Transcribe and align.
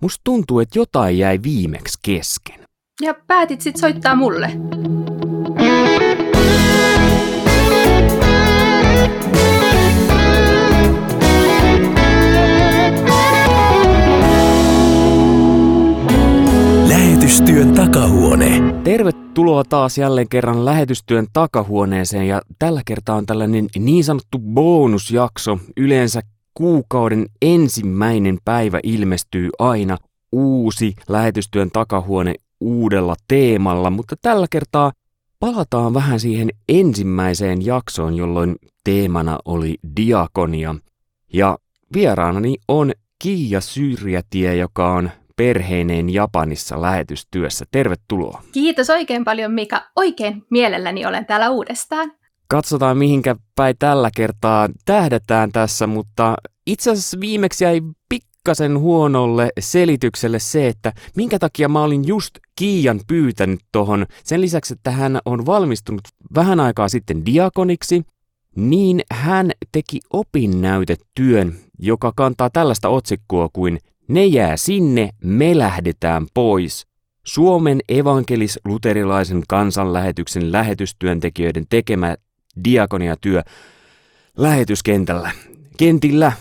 Musta 0.00 0.20
tuntuu, 0.24 0.60
että 0.60 0.78
jotain 0.78 1.18
jäi 1.18 1.38
viimeksi 1.42 1.98
kesken. 2.02 2.60
Ja 3.00 3.14
päätit 3.26 3.60
sit 3.60 3.76
soittaa 3.76 4.14
mulle. 4.14 4.50
Lähetystyön 16.88 17.74
takahuone. 17.74 18.60
Tervetuloa 18.84 19.64
taas 19.64 19.98
jälleen 19.98 20.28
kerran 20.28 20.64
lähetystyön 20.64 21.26
takahuoneeseen 21.32 22.28
ja 22.28 22.42
tällä 22.58 22.82
kertaa 22.86 23.16
on 23.16 23.26
tällainen 23.26 23.66
niin 23.78 24.04
sanottu 24.04 24.38
bonusjakso. 24.38 25.58
Yleensä 25.76 26.22
kuukauden 26.58 27.26
ensimmäinen 27.42 28.38
päivä 28.44 28.80
ilmestyy 28.82 29.48
aina 29.58 29.96
uusi 30.32 30.94
lähetystyön 31.08 31.70
takahuone 31.70 32.34
uudella 32.60 33.14
teemalla, 33.28 33.90
mutta 33.90 34.16
tällä 34.22 34.46
kertaa 34.50 34.92
palataan 35.40 35.94
vähän 35.94 36.20
siihen 36.20 36.50
ensimmäiseen 36.68 37.66
jaksoon, 37.66 38.14
jolloin 38.14 38.56
teemana 38.84 39.38
oli 39.44 39.74
diakonia. 39.96 40.74
Ja 41.32 41.58
vieraanani 41.94 42.56
on 42.68 42.92
Kiia 43.18 43.60
Syrjätie, 43.60 44.56
joka 44.56 44.92
on 44.92 45.10
perheineen 45.36 46.10
Japanissa 46.10 46.82
lähetystyössä. 46.82 47.64
Tervetuloa. 47.70 48.42
Kiitos 48.52 48.90
oikein 48.90 49.24
paljon 49.24 49.52
Mika. 49.52 49.82
Oikein 49.96 50.46
mielelläni 50.50 51.06
olen 51.06 51.26
täällä 51.26 51.50
uudestaan. 51.50 52.17
Katsotaan 52.50 52.98
mihinkä 52.98 53.36
päin 53.56 53.76
tällä 53.78 54.10
kertaa 54.16 54.68
tähdätään 54.84 55.52
tässä, 55.52 55.86
mutta 55.86 56.36
itse 56.66 56.90
asiassa 56.90 57.20
viimeksi 57.20 57.64
jäi 57.64 57.80
pikkasen 58.08 58.78
huonolle 58.78 59.50
selitykselle 59.60 60.38
se, 60.38 60.68
että 60.68 60.92
minkä 61.16 61.38
takia 61.38 61.68
mä 61.68 61.82
olin 61.82 62.06
just 62.06 62.30
Kiian 62.56 63.00
pyytänyt 63.06 63.60
tohon. 63.72 64.06
Sen 64.24 64.40
lisäksi, 64.40 64.74
että 64.74 64.90
hän 64.90 65.18
on 65.24 65.46
valmistunut 65.46 66.00
vähän 66.34 66.60
aikaa 66.60 66.88
sitten 66.88 67.26
diakoniksi, 67.26 68.02
niin 68.56 69.02
hän 69.12 69.50
teki 69.72 70.00
opinnäytetyön, 70.10 71.56
joka 71.78 72.12
kantaa 72.16 72.50
tällaista 72.50 72.88
otsikkoa 72.88 73.48
kuin 73.52 73.78
Ne 74.08 74.26
jää 74.26 74.56
sinne, 74.56 75.10
me 75.24 75.58
lähdetään 75.58 76.26
pois. 76.34 76.86
Suomen 77.24 77.80
evankelis-luterilaisen 77.88 79.42
kansanlähetyksen 79.48 80.52
lähetystyöntekijöiden 80.52 81.64
tekemä 81.70 82.16
diakoniatyö 82.64 83.42
lähetyskentällä. 84.36 85.30
Kentillä 85.76 86.32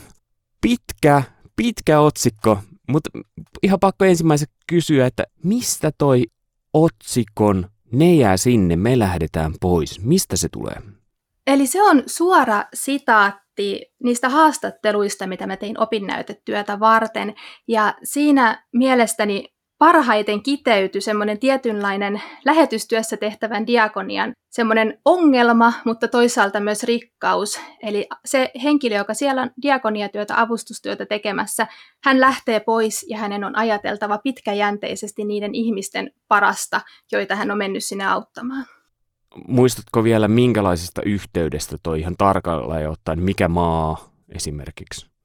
pitkä, 0.61 1.23
pitkä 1.55 1.99
otsikko, 1.99 2.59
mutta 2.89 3.09
ihan 3.63 3.79
pakko 3.79 4.05
ensimmäisenä 4.05 4.51
kysyä, 4.67 5.05
että 5.05 5.23
mistä 5.43 5.91
toi 5.97 6.23
otsikon 6.73 7.69
ne 7.91 8.15
jää 8.15 8.37
sinne, 8.37 8.75
me 8.75 8.99
lähdetään 8.99 9.53
pois, 9.61 10.01
mistä 10.03 10.35
se 10.35 10.49
tulee? 10.49 10.75
Eli 11.47 11.67
se 11.67 11.83
on 11.83 12.03
suora 12.05 12.63
sitaatti 12.73 13.85
niistä 14.03 14.29
haastatteluista, 14.29 15.27
mitä 15.27 15.47
mä 15.47 15.57
tein 15.57 15.79
opinnäytetyötä 15.79 16.79
varten. 16.79 17.35
Ja 17.67 17.93
siinä 18.03 18.63
mielestäni 18.73 19.45
parhaiten 19.77 20.43
kiteytyi 20.43 21.01
semmoinen 21.01 21.39
tietynlainen 21.39 22.21
lähetystyössä 22.45 23.17
tehtävän 23.17 23.67
diakonian 23.67 24.33
semmoinen 24.57 24.99
ongelma, 25.05 25.73
mutta 25.85 26.07
toisaalta 26.07 26.59
myös 26.59 26.83
rikkaus. 26.83 27.59
Eli 27.83 28.07
se 28.25 28.51
henkilö, 28.63 28.95
joka 28.95 29.13
siellä 29.13 29.41
on 29.41 29.51
diakoniatyötä, 29.61 30.41
avustustyötä 30.41 31.05
tekemässä, 31.05 31.67
hän 32.03 32.19
lähtee 32.19 32.59
pois 32.59 33.05
ja 33.09 33.17
hänen 33.17 33.43
on 33.43 33.55
ajateltava 33.55 34.17
pitkäjänteisesti 34.17 35.23
niiden 35.23 35.55
ihmisten 35.55 36.11
parasta, 36.27 36.81
joita 37.11 37.35
hän 37.35 37.51
on 37.51 37.57
mennyt 37.57 37.83
sinne 37.83 38.05
auttamaan. 38.05 38.65
Muistatko 39.47 40.03
vielä, 40.03 40.27
minkälaisesta 40.27 41.01
yhteydestä 41.01 41.77
toi 41.83 41.99
ihan 41.99 42.15
tarkalleen 42.17 42.89
ottaen, 42.89 43.23
mikä 43.23 43.47
maa 43.47 44.13
esimerkiksi? 44.29 45.16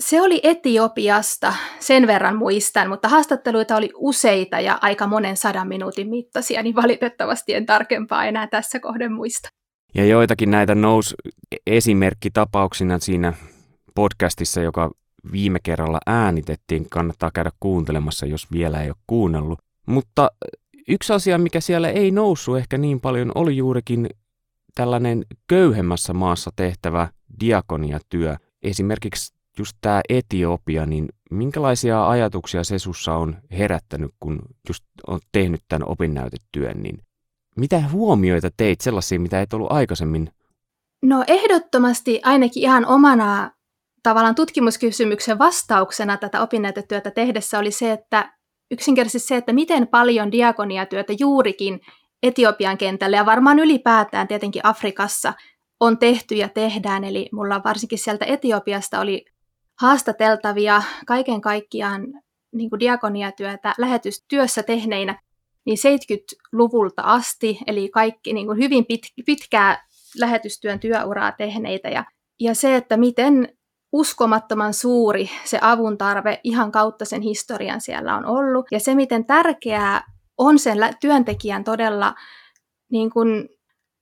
Se 0.00 0.22
oli 0.22 0.40
Etiopiasta, 0.42 1.54
sen 1.80 2.06
verran 2.06 2.36
muistan, 2.36 2.88
mutta 2.88 3.08
haastatteluita 3.08 3.76
oli 3.76 3.90
useita 3.94 4.60
ja 4.60 4.78
aika 4.82 5.06
monen 5.06 5.36
sadan 5.36 5.68
minuutin 5.68 6.10
mittaisia, 6.10 6.62
niin 6.62 6.74
valitettavasti 6.74 7.54
en 7.54 7.66
tarkempaa 7.66 8.24
enää 8.24 8.46
tässä 8.46 8.80
kohden 8.80 9.12
muista. 9.12 9.48
Ja 9.94 10.04
joitakin 10.04 10.50
näitä 10.50 10.74
nousi 10.74 11.14
esimerkkitapauksina 11.66 12.98
siinä 12.98 13.32
podcastissa, 13.94 14.60
joka 14.60 14.90
viime 15.32 15.58
kerralla 15.62 15.98
äänitettiin. 16.06 16.90
Kannattaa 16.90 17.30
käydä 17.34 17.50
kuuntelemassa, 17.60 18.26
jos 18.26 18.52
vielä 18.52 18.82
ei 18.82 18.88
ole 18.88 18.96
kuunnellut. 19.06 19.58
Mutta 19.86 20.30
yksi 20.88 21.12
asia, 21.12 21.38
mikä 21.38 21.60
siellä 21.60 21.90
ei 21.90 22.10
noussut 22.10 22.58
ehkä 22.58 22.78
niin 22.78 23.00
paljon, 23.00 23.32
oli 23.34 23.56
juurikin 23.56 24.10
tällainen 24.74 25.24
köyhemmässä 25.46 26.12
maassa 26.12 26.50
tehtävä 26.56 27.08
diakoniatyö. 27.40 28.36
Esimerkiksi 28.62 29.37
just 29.58 29.76
tämä 29.80 30.00
Etiopia, 30.08 30.86
niin 30.86 31.08
minkälaisia 31.30 32.08
ajatuksia 32.08 32.64
se 32.64 32.78
sussa 32.78 33.14
on 33.14 33.36
herättänyt, 33.58 34.10
kun 34.20 34.38
just 34.68 34.84
on 35.06 35.20
tehnyt 35.32 35.60
tämän 35.68 35.88
opinnäytetyön, 35.88 36.82
niin 36.82 36.98
mitä 37.56 37.82
huomioita 37.92 38.48
teit 38.56 38.80
sellaisia, 38.80 39.20
mitä 39.20 39.40
et 39.40 39.52
ollut 39.52 39.72
aikaisemmin? 39.72 40.32
No 41.02 41.24
ehdottomasti 41.26 42.20
ainakin 42.24 42.62
ihan 42.62 42.86
omana 42.86 43.50
tavallaan 44.02 44.34
tutkimuskysymyksen 44.34 45.38
vastauksena 45.38 46.16
tätä 46.16 46.42
opinnäytetyötä 46.42 47.10
tehdessä 47.10 47.58
oli 47.58 47.70
se, 47.70 47.92
että 47.92 48.32
yksinkertaisesti 48.70 49.28
se, 49.28 49.36
että 49.36 49.52
miten 49.52 49.88
paljon 49.88 50.32
diakoniatyötä 50.32 51.12
juurikin 51.18 51.80
Etiopian 52.22 52.78
kentällä 52.78 53.16
ja 53.16 53.26
varmaan 53.26 53.58
ylipäätään 53.58 54.28
tietenkin 54.28 54.66
Afrikassa 54.66 55.32
on 55.80 55.98
tehty 55.98 56.34
ja 56.34 56.48
tehdään. 56.48 57.04
Eli 57.04 57.28
mulla 57.32 57.60
varsinkin 57.64 57.98
sieltä 57.98 58.24
Etiopiasta 58.24 59.00
oli 59.00 59.24
haastateltavia 59.80 60.82
kaiken 61.06 61.40
kaikkiaan 61.40 62.06
niin 62.52 62.70
kuin 62.70 62.80
diakoniatyötä 62.80 63.74
lähetystyössä 63.78 64.62
tehneinä 64.62 65.22
niin 65.64 65.78
70-luvulta 65.78 67.02
asti, 67.02 67.58
eli 67.66 67.88
kaikki 67.88 68.32
niin 68.32 68.46
kuin 68.46 68.58
hyvin 68.58 68.86
pit, 68.86 69.02
pitkää 69.26 69.86
lähetystyön 70.18 70.80
työuraa 70.80 71.32
tehneitä. 71.32 71.88
Ja, 71.88 72.04
ja 72.40 72.54
se, 72.54 72.76
että 72.76 72.96
miten 72.96 73.58
uskomattoman 73.92 74.74
suuri 74.74 75.30
se 75.44 75.58
avun 75.62 75.98
tarve 75.98 76.40
ihan 76.44 76.72
kautta 76.72 77.04
sen 77.04 77.22
historian 77.22 77.80
siellä 77.80 78.16
on 78.16 78.26
ollut. 78.26 78.66
Ja 78.70 78.80
se, 78.80 78.94
miten 78.94 79.24
tärkeää 79.24 80.04
on 80.38 80.58
sen 80.58 80.78
työntekijän 81.00 81.64
todella, 81.64 82.14
niin 82.90 83.10
kuin, 83.10 83.48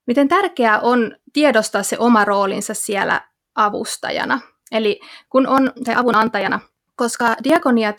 miten 0.06 0.28
tärkeää 0.28 0.80
on 0.80 1.16
tiedostaa 1.32 1.82
se 1.82 1.98
oma 1.98 2.24
roolinsa 2.24 2.74
siellä 2.74 3.28
avustajana. 3.54 4.40
Eli 4.72 5.00
kun 5.30 5.46
on 5.46 5.72
tai 5.84 5.94
avun 5.94 6.14
antajana, 6.14 6.60
koska 6.96 7.36
diakonia 7.44 7.92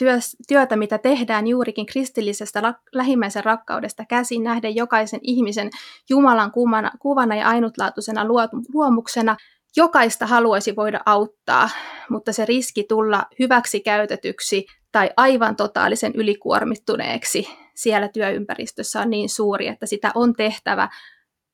työtä, 0.47 0.75
mitä 0.75 0.97
tehdään 0.97 1.47
juurikin 1.47 1.85
kristillisestä 1.85 2.73
lähimmäisen 2.93 3.45
rakkaudesta 3.45 4.05
käsin 4.05 4.43
nähden 4.43 4.75
jokaisen 4.75 5.19
ihmisen 5.23 5.69
Jumalan 6.09 6.51
kuvana, 6.51 6.91
kuvana 6.99 7.35
ja 7.35 7.47
ainutlaatuisena 7.47 8.25
luomuksena, 8.73 9.37
jokaista 9.75 10.25
haluaisi 10.25 10.75
voida 10.75 10.99
auttaa, 11.05 11.69
mutta 12.09 12.33
se 12.33 12.45
riski 12.45 12.83
tulla 12.83 13.25
hyväksi 13.39 13.79
käytetyksi 13.79 14.65
tai 14.91 15.09
aivan 15.17 15.55
totaalisen 15.55 16.11
ylikuormittuneeksi 16.15 17.49
siellä 17.75 18.07
työympäristössä 18.07 19.01
on 19.01 19.09
niin 19.09 19.29
suuri, 19.29 19.67
että 19.67 19.85
sitä 19.85 20.11
on 20.15 20.33
tehtävä 20.33 20.89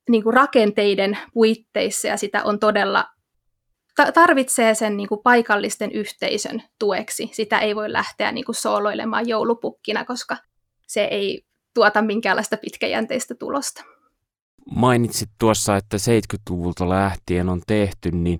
niin 0.09 0.23
kuin 0.23 0.34
rakenteiden 0.34 1.18
puitteissa 1.34 2.07
ja 2.07 2.18
sitä 2.18 2.44
on 2.44 2.59
todella 2.59 3.06
tarvitsee 4.13 4.75
sen 4.75 4.97
niin 4.97 5.09
kuin 5.09 5.21
paikallisten 5.23 5.91
yhteisön 5.91 6.63
tueksi. 6.79 7.29
Sitä 7.33 7.59
ei 7.59 7.75
voi 7.75 7.93
lähteä 7.93 8.31
niin 8.31 8.45
kuin 8.45 8.55
sooloilemaan 8.55 9.28
joulupukkina, 9.28 10.05
koska 10.05 10.37
se 10.87 11.03
ei 11.03 11.45
tuota 11.73 12.01
minkäänlaista 12.01 12.57
pitkäjänteistä 12.57 13.35
tulosta. 13.35 13.84
Mainitsit 14.75 15.29
tuossa, 15.40 15.75
että 15.75 15.97
70-luvulta 15.97 16.90
lähtien 16.90 17.49
on 17.49 17.61
tehty, 17.67 18.11
niin 18.11 18.40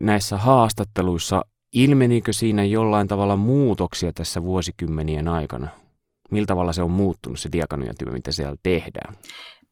näissä 0.00 0.36
haastatteluissa 0.36 1.44
ilmenikö 1.72 2.32
siinä 2.32 2.64
jollain 2.64 3.08
tavalla 3.08 3.36
muutoksia 3.36 4.12
tässä 4.12 4.42
vuosikymmenien 4.42 5.28
aikana? 5.28 5.68
Millä 6.30 6.46
tavalla 6.46 6.72
se 6.72 6.82
on 6.82 6.90
muuttunut 6.90 7.38
se 7.38 7.48
diakoniatyö, 7.52 8.12
mitä 8.12 8.32
siellä 8.32 8.56
tehdään? 8.62 9.16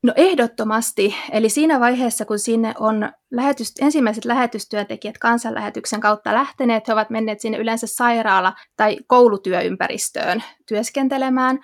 No 0.02 0.12
ehdottomasti. 0.16 1.14
Eli 1.32 1.48
siinä 1.48 1.80
vaiheessa, 1.80 2.24
kun 2.24 2.38
sinne 2.38 2.74
on 2.78 3.12
lähetys, 3.30 3.72
ensimmäiset 3.80 4.24
lähetystyöntekijät 4.24 5.18
kansanlähetyksen 5.18 6.00
kautta 6.00 6.34
lähteneet, 6.34 6.88
he 6.88 6.92
ovat 6.92 7.10
menneet 7.10 7.40
sinne 7.40 7.58
yleensä 7.58 7.86
sairaala- 7.86 8.54
tai 8.76 8.98
koulutyöympäristöön 9.06 10.42
työskentelemään. 10.68 11.60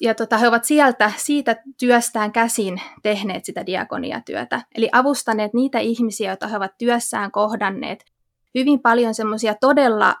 Ja 0.00 0.14
tota, 0.14 0.38
he 0.38 0.48
ovat 0.48 0.64
sieltä, 0.64 1.12
siitä 1.16 1.56
työstään 1.78 2.32
käsin 2.32 2.80
tehneet 3.02 3.44
sitä 3.44 3.66
diakoniatyötä. 3.66 4.62
Eli 4.74 4.88
avustaneet 4.92 5.54
niitä 5.54 5.78
ihmisiä, 5.78 6.30
joita 6.30 6.48
he 6.48 6.56
ovat 6.56 6.78
työssään 6.78 7.30
kohdanneet. 7.30 8.04
Hyvin 8.54 8.80
paljon 8.80 9.14
semmoisia 9.14 9.54
todella 9.60 10.14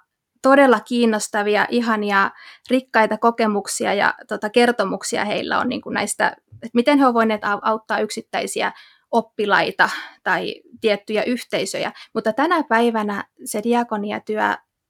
todella 0.46 0.80
kiinnostavia, 0.80 1.66
ihania, 1.70 2.30
rikkaita 2.70 3.18
kokemuksia 3.18 3.94
ja 3.94 4.14
tota, 4.28 4.50
kertomuksia 4.50 5.24
heillä 5.24 5.58
on 5.58 5.68
niin 5.68 5.80
kuin 5.80 5.94
näistä, 5.94 6.36
että 6.52 6.70
miten 6.74 6.98
he 6.98 7.04
ovat 7.04 7.14
voineet 7.14 7.40
auttaa 7.62 7.98
yksittäisiä 7.98 8.72
oppilaita 9.10 9.90
tai 10.22 10.54
tiettyjä 10.80 11.22
yhteisöjä. 11.22 11.92
Mutta 12.14 12.32
tänä 12.32 12.62
päivänä 12.62 13.24
se 13.44 13.62
diakoniatyö 13.62 14.42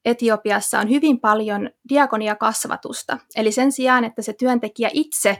Etiopiassa 0.05 0.79
on 0.79 0.91
hyvin 0.91 1.21
paljon 1.21 1.71
diakoniakasvatusta. 1.89 3.19
Eli 3.37 3.53
sen 3.53 3.73
sijaan, 3.73 4.05
että 4.05 4.23
se 4.23 4.33
työntekijä 4.33 4.91
itse 4.93 5.39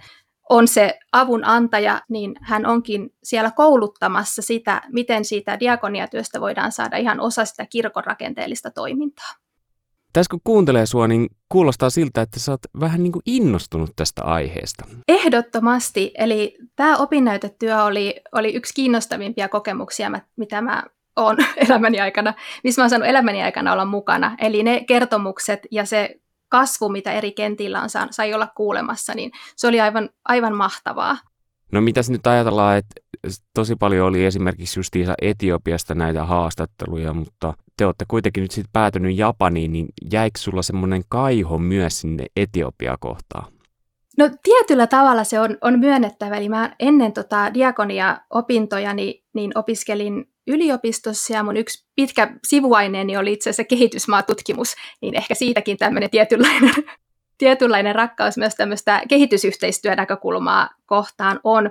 on 0.49 0.69
se 0.69 0.99
avun 1.13 1.45
antaja, 1.45 2.03
niin 2.09 2.35
hän 2.43 2.67
onkin 2.67 3.11
siellä 3.23 3.51
kouluttamassa 3.51 4.43
sitä, 4.43 4.83
miten 4.93 5.25
siitä 5.25 5.61
diakoniatyöstä 5.61 6.41
voidaan 6.41 6.73
saada 6.73 6.97
ihan 6.97 7.21
osa 7.21 7.45
sitä 7.45 7.67
kirkon 7.67 8.05
rakenteellista 8.05 8.71
toimintaa. 8.71 9.46
Tässä 10.17 10.31
kun 10.31 10.41
kuuntelee 10.45 10.87
sua, 10.87 11.09
niin 11.09 11.27
kuulostaa 11.49 11.91
siltä, 11.91 12.23
että 12.23 12.41
sä 12.41 12.53
oot 12.53 12.61
vähän 12.81 13.03
niin 13.03 13.13
kuin 13.13 13.23
innostunut 13.27 13.91
tästä 13.97 14.23
aiheesta. 14.23 14.85
Ehdottomasti. 15.09 16.13
Eli 16.19 16.59
tämä 16.77 16.97
opinnäytetyö 16.97 17.83
oli, 17.83 18.21
oli 18.33 18.55
yksi 18.55 18.75
kiinnostavimpia 18.75 19.49
kokemuksia, 19.49 20.11
mitä 20.37 20.61
mä 20.61 20.83
oon 21.17 21.37
elämäni 21.69 22.01
aikana, 22.01 22.35
missä 22.65 22.83
mä 22.83 22.85
oon 22.85 22.91
saanut 22.91 23.09
elämäni 23.09 23.43
aikana 23.43 23.73
olla 23.73 23.85
mukana. 23.85 24.37
Eli 24.41 24.63
ne 24.63 24.85
kertomukset 24.85 25.61
ja 25.71 25.85
se 25.85 26.21
kasvu, 26.49 26.89
mitä 26.89 27.13
eri 27.13 27.33
kentillä 27.33 27.83
on 27.83 27.91
saanut, 27.91 28.13
sai 28.13 28.35
olla 28.35 28.49
kuulemassa, 28.57 29.15
niin 29.15 29.31
se 29.57 29.69
oli 29.69 29.81
aivan, 29.81 30.11
aivan 30.25 30.57
mahtavaa. 30.57 31.17
No 31.73 31.81
mitäs 31.81 32.11
nyt 32.11 32.27
ajatellaan, 32.27 32.79
että 32.79 33.01
tosi 33.55 33.77
paljon 33.77 34.07
oli 34.07 34.25
esimerkiksi 34.25 34.79
justiinsa 34.79 35.15
Etiopiasta 35.23 35.95
näitä 35.95 36.25
haastatteluja, 36.25 37.13
mutta 37.13 37.55
te 37.77 37.87
olette 37.87 38.05
kuitenkin 38.09 38.43
nyt 38.43 38.51
sitten 38.51 38.73
päätynyt 38.73 39.19
Japaniin, 39.19 39.73
niin 39.73 39.87
jäikö 40.13 40.39
sulla 40.39 40.63
semmoinen 40.63 41.03
kaiho 41.09 41.59
myös 41.59 42.01
sinne 42.01 42.27
Etiopia 42.37 42.97
kohtaan? 43.01 43.53
No 44.19 44.31
tietyllä 44.43 44.87
tavalla 44.87 45.25
se 45.25 45.41
on, 45.41 45.59
on 45.61 45.79
myönnettävä. 45.79 46.37
Eli 46.37 46.49
mä 46.49 46.75
ennen 46.81 47.13
tota 47.13 47.55
diakonia-opintojani 47.55 49.25
niin 49.35 49.59
opiskelin 49.59 50.29
yliopistossa 50.47 51.33
ja 51.35 51.43
mun 51.43 51.57
yksi 51.57 51.87
pitkä 51.95 52.37
sivuaineeni 52.47 53.17
oli 53.17 53.33
itse 53.33 53.51
asiassa 53.51 53.65
kehitysmaatutkimus, 53.65 54.75
niin 55.01 55.15
ehkä 55.15 55.35
siitäkin 55.35 55.77
tämmöinen 55.77 56.11
tietynlainen, 56.11 56.75
tietynlainen 57.39 57.95
rakkaus 57.95 58.37
myös 58.37 58.55
tämmöistä 58.55 59.03
kehitysyhteistyönäkökulmaa 59.09 60.71
kohtaan 60.87 61.41
on. 61.45 61.71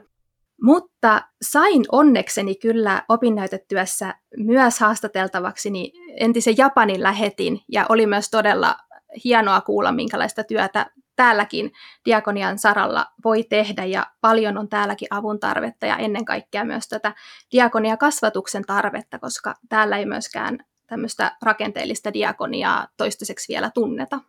Mutta 0.62 1.22
sain 1.42 1.86
onnekseni 1.92 2.56
kyllä 2.56 3.04
opinnäytetyössä 3.10 4.16
myös 4.38 4.80
haastateltavaksi 4.80 5.70
niin 5.70 5.92
entisen 6.20 6.58
Japanin 6.58 7.04
lähetin 7.04 7.62
ja 7.72 7.86
oli 7.90 8.06
myös 8.06 8.30
todella 8.30 8.78
hienoa 9.24 9.62
kuulla, 9.62 9.92
minkälaista 9.92 10.44
työtä 10.44 10.86
täälläkin 11.16 11.72
diakonian 12.06 12.60
saralla 12.60 13.06
voi 13.26 13.44
tehdä 13.44 13.86
ja 13.86 14.08
paljon 14.22 14.58
on 14.58 14.70
täälläkin 14.70 15.08
avun 15.12 15.40
tarvetta 15.40 15.86
ja 15.86 15.98
ennen 15.98 16.26
kaikkea 16.26 16.66
myös 16.66 16.88
tätä 16.88 17.14
diakonia 17.52 17.98
kasvatuksen 17.98 18.64
tarvetta, 18.64 19.20
koska 19.20 19.54
täällä 19.70 19.98
ei 19.98 20.06
myöskään 20.06 20.60
tämmöistä 20.88 21.38
rakenteellista 21.42 22.14
diakoniaa 22.14 22.88
toistaiseksi 22.98 23.54
vielä 23.54 23.72
tunneta. 23.74 24.20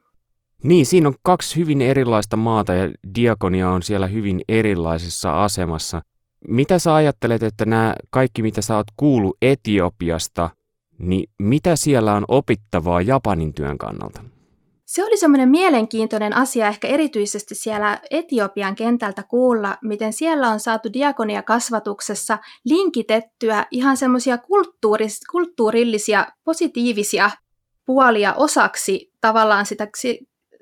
Niin, 0.62 0.86
siinä 0.86 1.08
on 1.08 1.14
kaksi 1.22 1.56
hyvin 1.56 1.82
erilaista 1.82 2.36
maata 2.36 2.74
ja 2.74 2.90
diakonia 3.14 3.70
on 3.70 3.82
siellä 3.82 4.06
hyvin 4.06 4.40
erilaisessa 4.48 5.44
asemassa. 5.44 6.02
Mitä 6.48 6.78
sä 6.78 6.94
ajattelet, 6.94 7.42
että 7.42 7.64
nämä 7.64 7.94
kaikki, 8.10 8.42
mitä 8.42 8.62
sä 8.62 8.76
oot 8.76 8.86
kuullut 8.96 9.36
Etiopiasta, 9.42 10.50
niin 10.98 11.30
mitä 11.38 11.76
siellä 11.76 12.14
on 12.14 12.24
opittavaa 12.28 13.00
Japanin 13.00 13.54
työn 13.54 13.78
kannalta? 13.78 14.20
Se 14.84 15.04
oli 15.04 15.16
semmoinen 15.16 15.48
mielenkiintoinen 15.48 16.36
asia 16.36 16.68
ehkä 16.68 16.88
erityisesti 16.88 17.54
siellä 17.54 18.00
Etiopian 18.10 18.74
kentältä 18.74 19.22
kuulla, 19.22 19.76
miten 19.82 20.12
siellä 20.12 20.48
on 20.48 20.60
saatu 20.60 20.92
diakonia-kasvatuksessa 20.92 22.38
linkitettyä 22.64 23.66
ihan 23.70 23.96
semmoisia 23.96 24.36
kulttuuris- 24.36 25.26
kulttuurillisia, 25.30 26.26
positiivisia 26.44 27.30
puolia 27.86 28.34
osaksi 28.34 29.12
tavallaan 29.20 29.66
sitä 29.66 29.88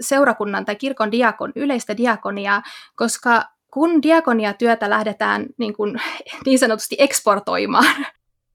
seurakunnan 0.01 0.65
tai 0.65 0.77
kirkon 0.77 1.13
diakon, 1.13 1.53
yleistä 1.57 1.97
diakoniaa, 1.97 2.63
koska 2.97 3.54
kun 3.75 4.03
diakoniatyötä 4.03 4.91
lähdetään 4.91 5.47
niin, 5.59 5.75
kuin, 5.75 6.01
niin 6.47 6.59
sanotusti 6.59 6.97
eksportoimaan 6.99 8.07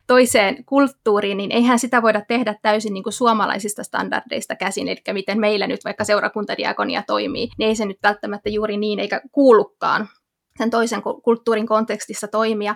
toiseen 0.07 0.65
kulttuuriin, 0.65 1.37
niin 1.37 1.51
eihän 1.51 1.79
sitä 1.79 2.01
voida 2.01 2.21
tehdä 2.27 2.55
täysin 2.61 2.93
niin 2.93 3.03
kuin 3.03 3.13
suomalaisista 3.13 3.83
standardeista 3.83 4.55
käsin, 4.55 4.87
eli 4.87 5.01
miten 5.13 5.39
meillä 5.39 5.67
nyt 5.67 5.85
vaikka 5.85 6.03
seurakuntadiakonia 6.03 7.03
toimii, 7.07 7.49
niin 7.57 7.69
ei 7.69 7.75
se 7.75 7.85
nyt 7.85 7.97
välttämättä 8.03 8.49
juuri 8.49 8.77
niin 8.77 8.99
eikä 8.99 9.21
kuulukaan 9.31 10.07
sen 10.57 10.69
toisen 10.69 11.01
kulttuurin 11.01 11.67
kontekstissa 11.67 12.27
toimia. 12.27 12.75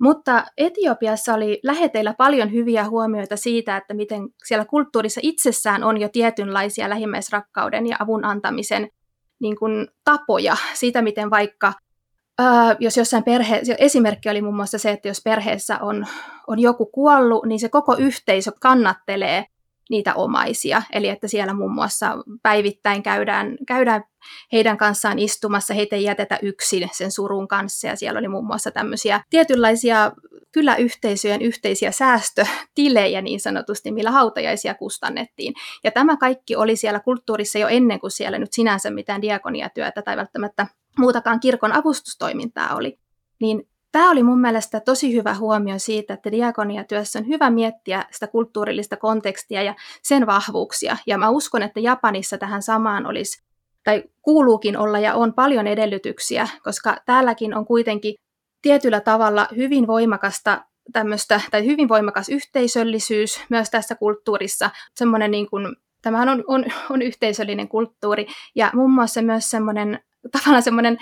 Mutta 0.00 0.44
Etiopiassa 0.56 1.34
oli 1.34 1.60
läheteillä 1.62 2.14
paljon 2.18 2.52
hyviä 2.52 2.88
huomioita 2.88 3.36
siitä, 3.36 3.76
että 3.76 3.94
miten 3.94 4.28
siellä 4.46 4.64
kulttuurissa 4.64 5.20
itsessään 5.22 5.84
on 5.84 6.00
jo 6.00 6.08
tietynlaisia 6.08 6.88
lähimmäisrakkauden 6.88 7.86
ja 7.86 7.96
avun 8.00 8.24
antamisen 8.24 8.88
niin 9.42 9.56
kuin 9.58 9.88
tapoja 10.04 10.56
siitä, 10.74 11.02
miten 11.02 11.30
vaikka 11.30 11.72
Uh, 12.40 12.76
jos 12.80 12.96
jossain 12.96 13.24
perhe, 13.24 13.62
esimerkki 13.78 14.28
oli 14.28 14.42
muun 14.42 14.56
muassa 14.56 14.78
se, 14.78 14.90
että 14.90 15.08
jos 15.08 15.20
perheessä 15.24 15.78
on, 15.78 16.06
on 16.46 16.58
joku 16.58 16.86
kuollut, 16.86 17.46
niin 17.46 17.60
se 17.60 17.68
koko 17.68 17.96
yhteisö 17.98 18.52
kannattelee 18.60 19.46
niitä 19.90 20.14
omaisia. 20.14 20.82
Eli 20.92 21.08
että 21.08 21.28
siellä 21.28 21.54
muun 21.54 21.74
muassa 21.74 22.16
päivittäin 22.42 23.02
käydään, 23.02 23.56
käydään 23.66 24.04
heidän 24.52 24.76
kanssaan 24.76 25.18
istumassa, 25.18 25.74
heitä 25.74 25.96
ei 25.96 26.04
jätetä 26.04 26.38
yksin 26.42 26.88
sen 26.92 27.12
surun 27.12 27.48
kanssa. 27.48 27.86
Ja 27.86 27.96
siellä 27.96 28.18
oli 28.18 28.28
muun 28.28 28.46
muassa 28.46 28.70
tämmöisiä 28.70 29.20
tietynlaisia 29.30 30.12
kyläyhteisöjen 30.52 31.42
yhteisiä 31.42 31.90
säästötilejä 31.90 33.22
niin 33.22 33.40
sanotusti, 33.40 33.92
millä 33.92 34.10
hautajaisia 34.10 34.74
kustannettiin. 34.74 35.54
Ja 35.84 35.90
tämä 35.90 36.16
kaikki 36.16 36.56
oli 36.56 36.76
siellä 36.76 37.00
kulttuurissa 37.00 37.58
jo 37.58 37.68
ennen 37.68 38.00
kuin 38.00 38.10
siellä 38.10 38.38
nyt 38.38 38.52
sinänsä 38.52 38.90
mitään 38.90 39.22
diakoniatyötä 39.22 40.02
tai 40.02 40.16
välttämättä 40.16 40.66
muutakaan 40.98 41.40
kirkon 41.40 41.72
avustustoimintaa 41.72 42.74
oli. 42.76 42.98
Niin 43.40 43.68
tämä 43.92 44.10
oli 44.10 44.22
mun 44.22 44.40
mielestä 44.40 44.80
tosi 44.80 45.14
hyvä 45.14 45.34
huomio 45.34 45.78
siitä, 45.78 46.14
että 46.14 46.32
diakoniatyössä 46.32 47.18
on 47.18 47.28
hyvä 47.28 47.50
miettiä 47.50 48.04
sitä 48.10 48.26
kulttuurillista 48.26 48.96
kontekstia 48.96 49.62
ja 49.62 49.74
sen 50.02 50.26
vahvuuksia. 50.26 50.96
Ja 51.06 51.18
mä 51.18 51.28
uskon, 51.28 51.62
että 51.62 51.80
Japanissa 51.80 52.38
tähän 52.38 52.62
samaan 52.62 53.06
olisi, 53.06 53.42
tai 53.84 54.04
kuuluukin 54.22 54.76
olla 54.76 54.98
ja 54.98 55.14
on 55.14 55.34
paljon 55.34 55.66
edellytyksiä, 55.66 56.48
koska 56.64 56.96
täälläkin 57.06 57.54
on 57.54 57.66
kuitenkin 57.66 58.14
tietyllä 58.62 59.00
tavalla 59.00 59.48
hyvin 59.56 59.86
voimakasta 59.86 60.64
tämmöistä, 60.92 61.40
tai 61.50 61.66
hyvin 61.66 61.88
voimakas 61.88 62.28
yhteisöllisyys 62.28 63.40
myös 63.48 63.70
tässä 63.70 63.94
kulttuurissa. 63.94 64.70
Semmoinen 64.94 65.30
niin 65.30 65.50
kuin, 65.50 65.76
tämähän 66.02 66.28
on, 66.28 66.44
on, 66.46 66.64
on 66.90 67.02
yhteisöllinen 67.02 67.68
kulttuuri 67.68 68.26
ja 68.54 68.70
muun 68.74 68.90
muassa 68.90 69.22
myös 69.22 69.50
semmoinen 69.50 69.98
tavallaan 70.32 70.62
semmoinen, 70.62 70.98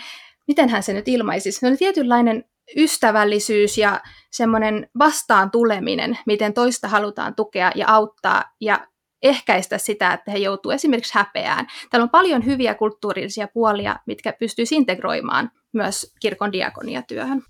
miten 0.49 0.69
hän 0.69 0.83
se 0.83 0.93
nyt 0.93 1.09
ilmaisisi, 1.09 1.61
se 1.61 1.67
on 1.67 1.77
tietynlainen 1.77 2.45
ystävällisyys 2.77 3.79
ja 3.79 4.01
semmoinen 4.31 4.89
vastaan 4.99 5.51
tuleminen, 5.51 6.19
miten 6.27 6.55
toista 6.55 6.89
halutaan 6.89 7.35
tukea 7.35 7.73
ja 7.75 7.89
auttaa 7.89 8.45
ja 8.61 8.87
ehkäistä 9.23 9.79
sitä, 9.79 10.13
että 10.13 10.31
he 10.31 10.39
joutuu 10.39 10.73
esimerkiksi 10.73 11.15
häpeään. 11.15 11.67
Täällä 11.91 12.05
on 12.05 12.11
paljon 12.11 12.45
hyviä 12.45 12.75
kulttuurillisia 12.75 13.49
puolia, 13.55 13.97
mitkä 14.07 14.33
pystyisi 14.33 14.77
integroimaan 14.77 15.51
myös 15.73 16.15
kirkon 16.21 16.53
diakoniatyöhön. 16.53 17.43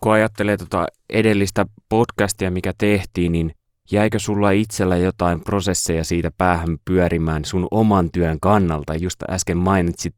Kun 0.00 0.12
ajattelee 0.12 0.56
tuota 0.56 0.86
edellistä 1.10 1.66
podcastia, 1.88 2.50
mikä 2.50 2.72
tehtiin, 2.78 3.32
niin 3.32 3.54
Jäikö 3.92 4.18
sulla 4.18 4.50
itsellä 4.50 4.96
jotain 4.96 5.40
prosesseja 5.40 6.04
siitä 6.04 6.30
päähän 6.38 6.78
pyörimään 6.84 7.44
sun 7.44 7.68
oman 7.70 8.10
työn 8.10 8.40
kannalta? 8.40 8.94
Just 8.94 9.22
äsken 9.30 9.56
mainitsit 9.56 10.14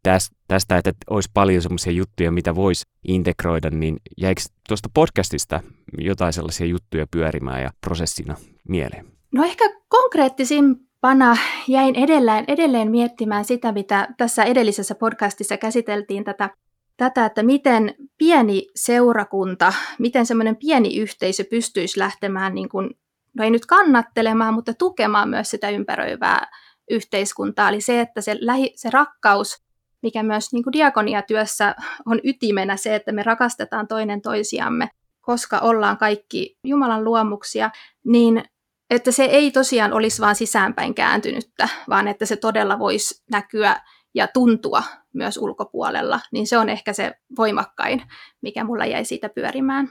tästä, 0.48 0.76
että 0.76 0.92
olisi 1.10 1.30
paljon 1.34 1.62
semmoisia 1.62 1.92
juttuja, 1.92 2.32
mitä 2.32 2.54
voisi 2.54 2.84
integroida, 3.08 3.70
niin 3.70 3.96
jäikö 4.16 4.40
tuosta 4.68 4.88
podcastista 4.94 5.60
jotain 5.98 6.32
sellaisia 6.32 6.66
juttuja 6.66 7.06
pyörimään 7.10 7.62
ja 7.62 7.70
prosessina 7.80 8.36
mieleen? 8.68 9.06
No 9.32 9.44
ehkä 9.44 9.64
konkreettisimpana 9.88 11.36
jäin 11.68 11.94
edelleen, 11.94 12.44
edelleen 12.48 12.90
miettimään 12.90 13.44
sitä, 13.44 13.72
mitä 13.72 14.08
tässä 14.16 14.44
edellisessä 14.44 14.94
podcastissa 14.94 15.56
käsiteltiin 15.56 16.24
tätä 16.24 16.50
tätä, 16.96 17.26
että 17.26 17.42
miten 17.42 17.94
pieni 18.18 18.66
seurakunta, 18.74 19.72
miten 19.98 20.26
semmoinen 20.26 20.56
pieni 20.56 20.96
yhteisö 20.96 21.44
pystyisi 21.50 21.98
lähtemään 21.98 22.54
niin 22.54 22.68
kuin 22.68 22.90
no 23.36 23.44
ei 23.44 23.50
nyt 23.50 23.66
kannattelemaan, 23.66 24.54
mutta 24.54 24.74
tukemaan 24.74 25.28
myös 25.28 25.50
sitä 25.50 25.70
ympäröivää 25.70 26.46
yhteiskuntaa. 26.90 27.68
Eli 27.68 27.80
se, 27.80 28.00
että 28.00 28.20
se, 28.20 28.36
lähi, 28.40 28.72
se 28.76 28.90
rakkaus, 28.90 29.62
mikä 30.02 30.22
myös 30.22 30.52
niin 30.52 30.64
kuin 30.64 30.72
diakoniatyössä 30.72 31.74
on 32.06 32.20
ytimenä 32.24 32.76
se, 32.76 32.94
että 32.94 33.12
me 33.12 33.22
rakastetaan 33.22 33.88
toinen 33.88 34.22
toisiamme, 34.22 34.88
koska 35.20 35.58
ollaan 35.58 35.98
kaikki 35.98 36.58
Jumalan 36.64 37.04
luomuksia, 37.04 37.70
niin 38.04 38.44
että 38.90 39.12
se 39.12 39.24
ei 39.24 39.50
tosiaan 39.50 39.92
olisi 39.92 40.22
vain 40.22 40.36
sisäänpäin 40.36 40.94
kääntynyttä, 40.94 41.68
vaan 41.88 42.08
että 42.08 42.26
se 42.26 42.36
todella 42.36 42.78
voisi 42.78 43.22
näkyä 43.30 43.76
ja 44.14 44.28
tuntua 44.28 44.82
myös 45.12 45.36
ulkopuolella, 45.36 46.20
niin 46.32 46.46
se 46.46 46.58
on 46.58 46.68
ehkä 46.68 46.92
se 46.92 47.12
voimakkain, 47.38 48.02
mikä 48.42 48.64
mulla 48.64 48.86
jäi 48.86 49.04
siitä 49.04 49.28
pyörimään. 49.28 49.88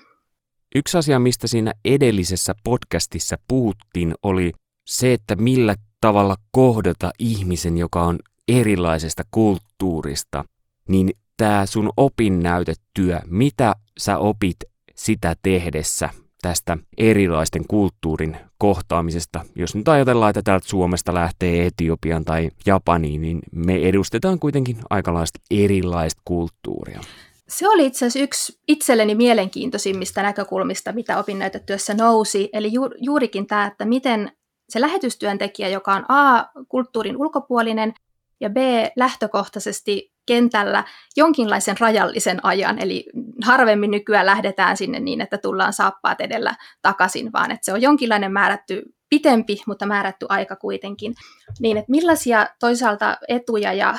Yksi 0.75 0.97
asia, 0.97 1.19
mistä 1.19 1.47
siinä 1.47 1.73
edellisessä 1.85 2.53
podcastissa 2.63 3.37
puhuttiin, 3.47 4.13
oli 4.23 4.51
se, 4.87 5.13
että 5.13 5.35
millä 5.35 5.75
tavalla 6.01 6.35
kohdata 6.51 7.11
ihmisen, 7.19 7.77
joka 7.77 8.03
on 8.03 8.19
erilaisesta 8.47 9.23
kulttuurista, 9.31 10.45
niin 10.89 11.09
tämä 11.37 11.65
sun 11.65 11.89
opinnäytetyö, 11.97 13.19
mitä 13.25 13.75
sä 13.97 14.17
opit 14.17 14.57
sitä 14.95 15.35
tehdessä 15.41 16.09
tästä 16.41 16.77
erilaisten 16.97 17.67
kulttuurin 17.67 18.37
kohtaamisesta. 18.57 19.45
Jos 19.55 19.75
nyt 19.75 19.87
ajatellaan, 19.87 20.29
että 20.29 20.41
täältä 20.43 20.67
Suomesta 20.67 21.13
lähtee 21.13 21.65
Etiopian 21.65 22.25
tai 22.25 22.49
Japaniin, 22.65 23.21
niin 23.21 23.39
me 23.51 23.75
edustetaan 23.75 24.39
kuitenkin 24.39 24.77
aikalaista 24.89 25.39
erilaista 25.51 26.21
kulttuuria. 26.25 27.01
Se 27.47 27.69
oli 27.69 27.85
itse 27.85 28.05
asiassa 28.05 28.23
yksi 28.23 28.59
itselleni 28.67 29.15
mielenkiintoisimmista 29.15 30.21
näkökulmista, 30.21 30.91
mitä 30.91 31.19
opinnäytetyössä 31.19 31.93
nousi. 31.93 32.49
Eli 32.53 32.73
ju- 32.73 32.95
juurikin 32.97 33.47
tämä, 33.47 33.65
että 33.65 33.85
miten 33.85 34.31
se 34.69 34.81
lähetystyöntekijä, 34.81 35.69
joka 35.69 35.93
on 35.93 36.05
A, 36.09 36.45
kulttuurin 36.69 37.17
ulkopuolinen, 37.17 37.93
ja 38.39 38.49
B, 38.49 38.57
lähtökohtaisesti 38.95 40.13
kentällä 40.25 40.83
jonkinlaisen 41.17 41.75
rajallisen 41.79 42.45
ajan, 42.45 42.79
eli 42.79 43.05
harvemmin 43.45 43.91
nykyään 43.91 44.25
lähdetään 44.25 44.77
sinne 44.77 44.99
niin, 44.99 45.21
että 45.21 45.37
tullaan 45.37 45.73
saappaat 45.73 46.21
edellä 46.21 46.55
takaisin, 46.81 47.33
vaan 47.33 47.51
että 47.51 47.65
se 47.65 47.73
on 47.73 47.81
jonkinlainen 47.81 48.31
määrätty 48.31 48.83
pitempi, 49.09 49.61
mutta 49.67 49.85
määrätty 49.85 50.25
aika 50.29 50.55
kuitenkin. 50.55 51.13
Niin, 51.59 51.77
että 51.77 51.91
millaisia 51.91 52.47
toisaalta 52.59 53.17
etuja 53.27 53.73
ja 53.73 53.97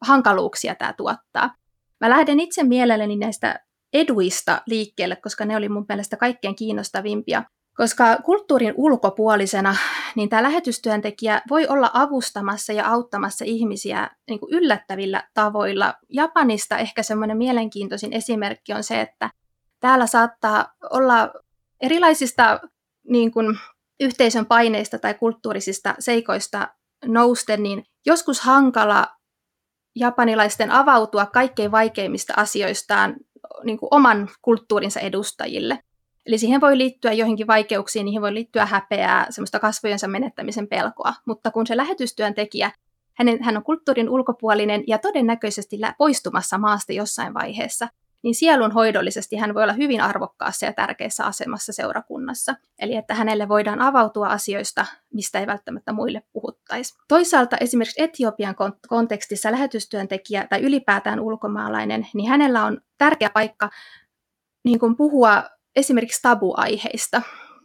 hankaluuksia 0.00 0.74
tämä 0.74 0.92
tuottaa. 0.92 1.54
Mä 2.00 2.10
lähden 2.10 2.40
itse 2.40 2.64
mielelläni 2.64 3.16
näistä 3.16 3.60
eduista 3.92 4.62
liikkeelle, 4.66 5.16
koska 5.16 5.44
ne 5.44 5.56
oli 5.56 5.68
mun 5.68 5.84
mielestä 5.88 6.16
kaikkein 6.16 6.56
kiinnostavimpia. 6.56 7.42
Koska 7.76 8.16
kulttuurin 8.16 8.74
ulkopuolisena, 8.76 9.76
niin 10.14 10.28
tämä 10.28 10.42
lähetystyöntekijä 10.42 11.42
voi 11.50 11.66
olla 11.66 11.90
avustamassa 11.94 12.72
ja 12.72 12.88
auttamassa 12.88 13.44
ihmisiä 13.44 14.10
niin 14.28 14.40
kuin 14.40 14.54
yllättävillä 14.54 15.28
tavoilla. 15.34 15.94
Japanista 16.08 16.78
ehkä 16.78 17.02
semmoinen 17.02 17.36
mielenkiintoisin 17.36 18.12
esimerkki 18.12 18.72
on 18.72 18.84
se, 18.84 19.00
että 19.00 19.30
täällä 19.80 20.06
saattaa 20.06 20.74
olla 20.90 21.32
erilaisista 21.80 22.60
niin 23.08 23.32
kuin, 23.32 23.58
yhteisön 24.00 24.46
paineista 24.46 24.98
tai 24.98 25.14
kulttuurisista 25.14 25.94
seikoista 25.98 26.68
nousten, 27.04 27.62
niin 27.62 27.84
joskus 28.06 28.40
hankala 28.40 29.15
japanilaisten 29.96 30.70
avautua 30.70 31.26
kaikkein 31.26 31.72
vaikeimmista 31.72 32.34
asioistaan 32.36 33.16
niin 33.64 33.78
kuin 33.78 33.88
oman 33.90 34.28
kulttuurinsa 34.42 35.00
edustajille. 35.00 35.78
Eli 36.26 36.38
siihen 36.38 36.60
voi 36.60 36.78
liittyä 36.78 37.12
joihinkin 37.12 37.46
vaikeuksiin, 37.46 38.04
niihin 38.04 38.22
voi 38.22 38.34
liittyä 38.34 38.66
häpeää, 38.66 39.26
semmoista 39.30 39.58
kasvojensa 39.58 40.08
menettämisen 40.08 40.68
pelkoa. 40.68 41.14
Mutta 41.26 41.50
kun 41.50 41.66
se 41.66 41.76
lähetystyöntekijä, 41.76 42.70
hänen, 43.14 43.42
hän 43.42 43.56
on 43.56 43.62
kulttuurin 43.62 44.10
ulkopuolinen 44.10 44.84
ja 44.86 44.98
todennäköisesti 44.98 45.78
poistumassa 45.98 46.58
maasta 46.58 46.92
jossain 46.92 47.34
vaiheessa, 47.34 47.88
niin 48.26 48.34
sielun 48.34 48.72
hoidollisesti 48.72 49.36
hän 49.36 49.54
voi 49.54 49.62
olla 49.62 49.72
hyvin 49.72 50.00
arvokkaassa 50.00 50.66
ja 50.66 50.72
tärkeässä 50.72 51.24
asemassa 51.24 51.72
seurakunnassa. 51.72 52.54
Eli 52.78 52.96
että 52.96 53.14
hänelle 53.14 53.48
voidaan 53.48 53.80
avautua 53.80 54.28
asioista, 54.28 54.86
mistä 55.14 55.40
ei 55.40 55.46
välttämättä 55.46 55.92
muille 55.92 56.22
puhuttaisi. 56.32 56.94
Toisaalta 57.08 57.56
esimerkiksi 57.56 58.02
Etiopian 58.02 58.54
kontekstissa 58.88 59.52
lähetystyöntekijä 59.52 60.46
tai 60.50 60.60
ylipäätään 60.60 61.20
ulkomaalainen, 61.20 62.06
niin 62.14 62.28
hänellä 62.28 62.64
on 62.64 62.80
tärkeä 62.98 63.30
paikka 63.30 63.70
niin 64.64 64.78
kuin 64.78 64.96
puhua 64.96 65.44
esimerkiksi 65.76 66.22
tabuaiheista. 66.22 67.22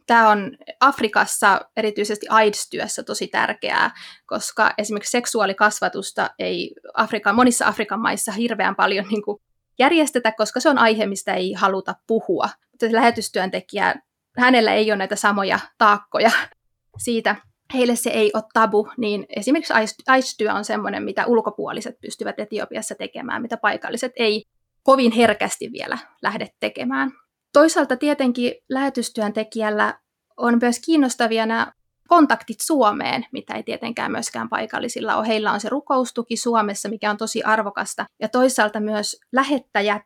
Tämä 0.08 0.30
on 0.30 0.52
Afrikassa, 0.80 1.62
erityisesti 1.78 2.26
AIDS-työssä, 2.30 3.04
tosi 3.04 3.28
tärkeää, 3.28 3.92
koska 4.26 4.74
esimerkiksi 4.78 5.12
seksuaalikasvatusta 5.12 6.30
ei 6.40 6.76
Afrikan, 6.94 7.36
monissa 7.36 7.68
Afrikan 7.68 8.00
maissa 8.00 8.32
hirveän 8.32 8.76
paljon 8.76 9.06
niin 9.08 9.24
kuin 9.24 9.42
järjestetä, 9.82 10.32
koska 10.32 10.60
se 10.60 10.70
on 10.70 10.78
aihe, 10.78 11.06
mistä 11.06 11.34
ei 11.34 11.54
haluta 11.54 11.96
puhua. 12.08 12.50
Mutta 12.72 12.96
lähetystyöntekijä, 12.96 13.96
hänellä 14.38 14.74
ei 14.74 14.92
ole 14.92 14.98
näitä 14.98 15.16
samoja 15.16 15.60
taakkoja 15.78 16.32
siitä. 16.98 17.36
Heille 17.74 17.96
se 17.96 18.10
ei 18.10 18.32
ole 18.34 18.44
tabu, 18.54 18.88
niin 18.98 19.26
esimerkiksi 19.30 19.74
AIDS-työ 20.08 20.54
on 20.54 20.66
sellainen, 20.66 21.04
mitä 21.04 21.26
ulkopuoliset 21.26 21.96
pystyvät 22.02 22.40
Etiopiassa 22.40 22.96
tekemään, 22.96 23.42
mitä 23.42 23.58
paikalliset 23.58 24.12
ei 24.16 24.44
kovin 24.84 25.12
herkästi 25.12 25.70
vielä 25.72 25.98
lähde 26.22 26.48
tekemään. 26.60 27.12
Toisaalta 27.54 27.98
tietenkin 27.98 28.54
lähetystyöntekijällä 28.70 30.00
on 30.38 30.58
myös 30.62 30.80
kiinnostavia 30.86 31.46
nämä 31.46 31.72
kontaktit 32.12 32.58
Suomeen, 32.62 33.26
mitä 33.32 33.54
ei 33.54 33.64
tietenkään 33.64 34.12
myöskään 34.12 34.50
paikallisilla 34.50 35.16
ole. 35.16 35.28
Heillä 35.28 35.52
on 35.52 35.60
se 35.60 35.70
rukoustuki 35.70 36.38
Suomessa, 36.38 36.90
mikä 36.90 37.10
on 37.10 37.18
tosi 37.18 37.44
arvokasta. 37.44 38.06
Ja 38.22 38.30
toisaalta 38.30 38.80
myös 38.80 39.20
lähettäjät 39.32 40.04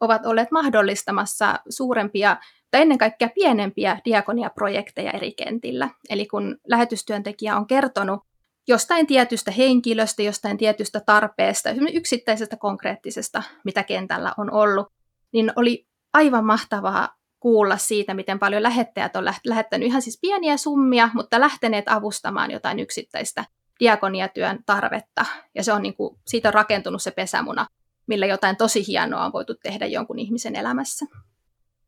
ovat 0.00 0.26
olleet 0.26 0.50
mahdollistamassa 0.50 1.58
suurempia 1.68 2.36
tai 2.70 2.80
ennen 2.82 2.98
kaikkea 2.98 3.28
pienempiä 3.34 4.00
diakoniaprojekteja 4.04 5.10
eri 5.10 5.32
kentillä. 5.32 5.90
Eli 6.10 6.26
kun 6.26 6.56
lähetystyöntekijä 6.68 7.56
on 7.56 7.66
kertonut 7.66 8.20
jostain 8.68 9.06
tietystä 9.06 9.50
henkilöstä, 9.50 10.22
jostain 10.22 10.58
tietystä 10.58 11.00
tarpeesta, 11.00 11.70
yksittäisestä 11.94 12.56
konkreettisesta, 12.56 13.42
mitä 13.64 13.82
kentällä 13.82 14.32
on 14.38 14.52
ollut, 14.52 14.86
niin 15.32 15.52
oli 15.56 15.86
aivan 16.14 16.44
mahtavaa 16.44 17.08
kuulla 17.40 17.76
siitä, 17.76 18.14
miten 18.14 18.38
paljon 18.38 18.62
lähettäjät 18.62 19.16
on 19.16 19.24
lähettänyt 19.44 19.88
ihan 19.88 20.02
siis 20.02 20.18
pieniä 20.20 20.56
summia, 20.56 21.10
mutta 21.14 21.40
lähteneet 21.40 21.88
avustamaan 21.88 22.50
jotain 22.50 22.78
yksittäistä 22.78 23.44
diakoniatyön 23.80 24.58
tarvetta. 24.66 25.26
Ja 25.54 25.64
se 25.64 25.72
on 25.72 25.82
niin 25.82 25.96
kuin, 25.96 26.18
siitä 26.26 26.48
on 26.48 26.54
rakentunut 26.54 27.02
se 27.02 27.10
pesämuna, 27.10 27.66
millä 28.06 28.26
jotain 28.26 28.56
tosi 28.56 28.86
hienoa 28.86 29.24
on 29.24 29.32
voitu 29.32 29.54
tehdä 29.62 29.86
jonkun 29.86 30.18
ihmisen 30.18 30.56
elämässä. 30.56 31.06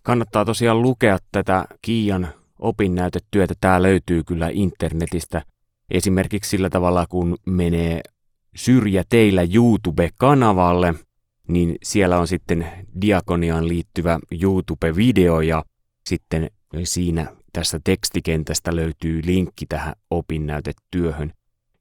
Kannattaa 0.02 0.44
tosiaan 0.44 0.82
lukea 0.82 1.18
tätä 1.32 1.64
Kiian 1.82 2.28
opinnäytetyötä. 2.58 3.54
Tämä 3.60 3.82
löytyy 3.82 4.24
kyllä 4.24 4.48
internetistä. 4.52 5.42
Esimerkiksi 5.90 6.50
sillä 6.50 6.70
tavalla, 6.70 7.06
kun 7.06 7.36
menee 7.46 8.00
syrjä 8.56 9.04
teillä 9.08 9.42
YouTube-kanavalle– 9.54 10.94
niin 11.48 11.76
siellä 11.82 12.18
on 12.18 12.28
sitten 12.28 12.66
diakoniaan 13.00 13.68
liittyvä 13.68 14.18
YouTube-video 14.34 15.40
ja 15.40 15.64
sitten 16.08 16.50
siinä 16.84 17.36
tästä 17.52 17.80
tekstikentästä 17.84 18.76
löytyy 18.76 19.22
linkki 19.24 19.66
tähän 19.66 19.94
opinnäytetyöhön. 20.10 21.32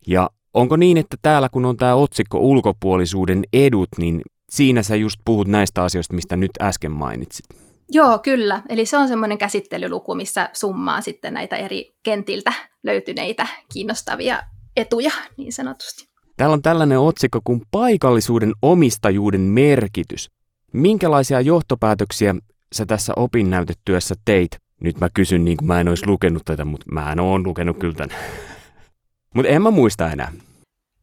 Ja 0.07 0.29
onko 0.53 0.75
niin, 0.75 0.97
että 0.97 1.17
täällä 1.21 1.49
kun 1.49 1.65
on 1.65 1.77
tämä 1.77 1.95
otsikko 1.95 2.39
ulkopuolisuuden 2.39 3.43
edut, 3.53 3.89
niin 3.97 4.21
siinä 4.49 4.83
sä 4.83 4.95
just 4.95 5.19
puhut 5.25 5.47
näistä 5.47 5.83
asioista, 5.83 6.13
mistä 6.13 6.35
nyt 6.35 6.51
äsken 6.61 6.91
mainitsit? 6.91 7.45
Joo, 7.89 8.19
kyllä. 8.19 8.61
Eli 8.69 8.85
se 8.85 8.97
on 8.97 9.07
semmoinen 9.07 9.37
käsittelyluku, 9.37 10.15
missä 10.15 10.49
summaa 10.53 11.01
sitten 11.01 11.33
näitä 11.33 11.55
eri 11.55 11.95
kentiltä 12.03 12.53
löytyneitä 12.83 13.47
kiinnostavia 13.73 14.41
etuja 14.75 15.11
niin 15.37 15.53
sanotusti. 15.53 16.16
Täällä 16.37 16.53
on 16.53 16.61
tällainen 16.61 16.99
otsikko 16.99 17.41
kuin 17.43 17.61
paikallisuuden 17.71 18.53
omistajuuden 18.61 19.41
merkitys. 19.41 20.31
Minkälaisia 20.73 21.41
johtopäätöksiä 21.41 22.35
sä 22.73 22.85
tässä 22.85 23.13
opinnäytetyössä 23.15 24.15
teit? 24.25 24.51
Nyt 24.81 24.99
mä 24.99 25.09
kysyn 25.13 25.45
niin 25.45 25.57
kuin 25.57 25.67
mä 25.67 25.79
en 25.79 25.87
olisi 25.87 26.07
lukenut 26.07 26.45
tätä, 26.45 26.65
mutta 26.65 26.85
mä 26.91 27.11
en 27.11 27.19
ole 27.19 27.43
lukenut 27.43 27.77
kyllä 27.77 27.93
tämän. 27.93 28.17
mutta 29.35 29.49
en 29.49 29.61
mä 29.61 29.71
muista 29.71 30.11
enää. 30.11 30.31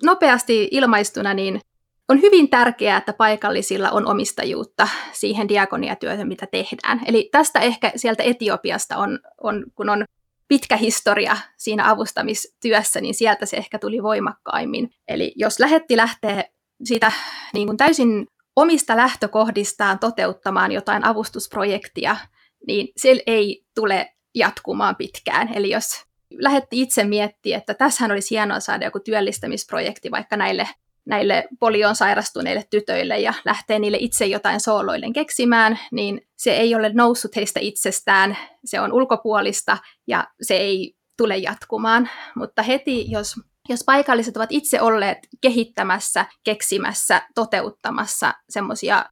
Nopeasti 0.05 0.69
ilmaistuna, 0.71 1.35
niin 1.35 1.61
on 2.09 2.23
hyvin 2.23 2.51
tärkeää, 2.51 2.97
että 2.97 3.13
paikallisilla 3.13 3.91
on 3.91 4.07
omistajuutta 4.07 4.89
siihen 5.13 5.49
diakoniatyöhön, 5.49 6.29
mitä 6.29 6.47
tehdään. 6.47 7.01
Eli 7.07 7.29
tästä 7.33 7.61
ehkä 7.61 7.93
sieltä 7.97 8.23
Etiopiasta 8.23 8.97
on, 8.97 9.19
on 9.41 9.65
kun 9.75 9.89
on 9.89 10.05
pitkä 10.49 10.77
historia 10.77 11.37
siinä 11.57 11.91
avustamistyössä, 11.91 13.01
niin 13.01 13.15
sieltä 13.15 13.47
se 13.47 13.57
ehkä 13.57 13.79
tuli 13.79 14.03
voimakkaimmin. 14.03 14.91
Eli 15.09 15.33
jos 15.37 15.61
lähetti 15.61 15.97
lähtee 15.97 16.51
siitä 16.85 17.13
niin 17.55 17.67
kuin 17.67 17.77
täysin 17.77 18.27
omista 18.57 18.97
lähtökohdistaan 18.97 19.99
toteuttamaan 19.99 20.73
jotain 20.73 21.05
avustusprojektia, 21.05 22.17
niin 22.67 22.89
se 22.97 23.23
ei 23.27 23.65
tule 23.75 24.15
jatkumaan 24.35 24.97
pitkään. 24.97 25.55
Eli 25.55 25.71
jos 25.71 26.05
lähetti 26.31 26.81
itse 26.81 27.05
miettiä, 27.05 27.59
että 27.59 27.75
tässähän 27.75 28.11
olisi 28.11 28.31
hienoa 28.31 28.61
saada 28.61 28.85
joku 28.85 29.01
työllistämisprojekti 29.01 30.11
vaikka 30.11 30.37
näille 30.37 30.69
näille 31.07 31.45
polion 31.61 31.97
sairastuneille 31.97 32.65
tytöille 32.71 33.19
ja 33.19 33.35
lähtee 33.45 33.79
niille 33.79 33.97
itse 34.01 34.27
jotain 34.27 34.61
sooloillen 34.61 35.13
keksimään, 35.13 35.79
niin 35.93 36.27
se 36.45 36.57
ei 36.57 36.75
ole 36.75 36.91
noussut 36.95 37.37
heistä 37.37 37.61
itsestään, 37.61 38.39
se 38.65 38.81
on 38.81 38.93
ulkopuolista 38.93 39.79
ja 40.07 40.29
se 40.43 40.55
ei 40.57 40.97
tule 41.17 41.37
jatkumaan. 41.37 42.11
Mutta 42.37 42.63
heti, 42.63 43.11
jos, 43.11 43.35
jos 43.69 43.85
paikalliset 43.87 44.37
ovat 44.37 44.53
itse 44.53 44.81
olleet 44.81 45.19
kehittämässä, 45.41 46.27
keksimässä, 46.45 47.23
toteuttamassa 47.35 48.35
semmoisia 48.49 49.05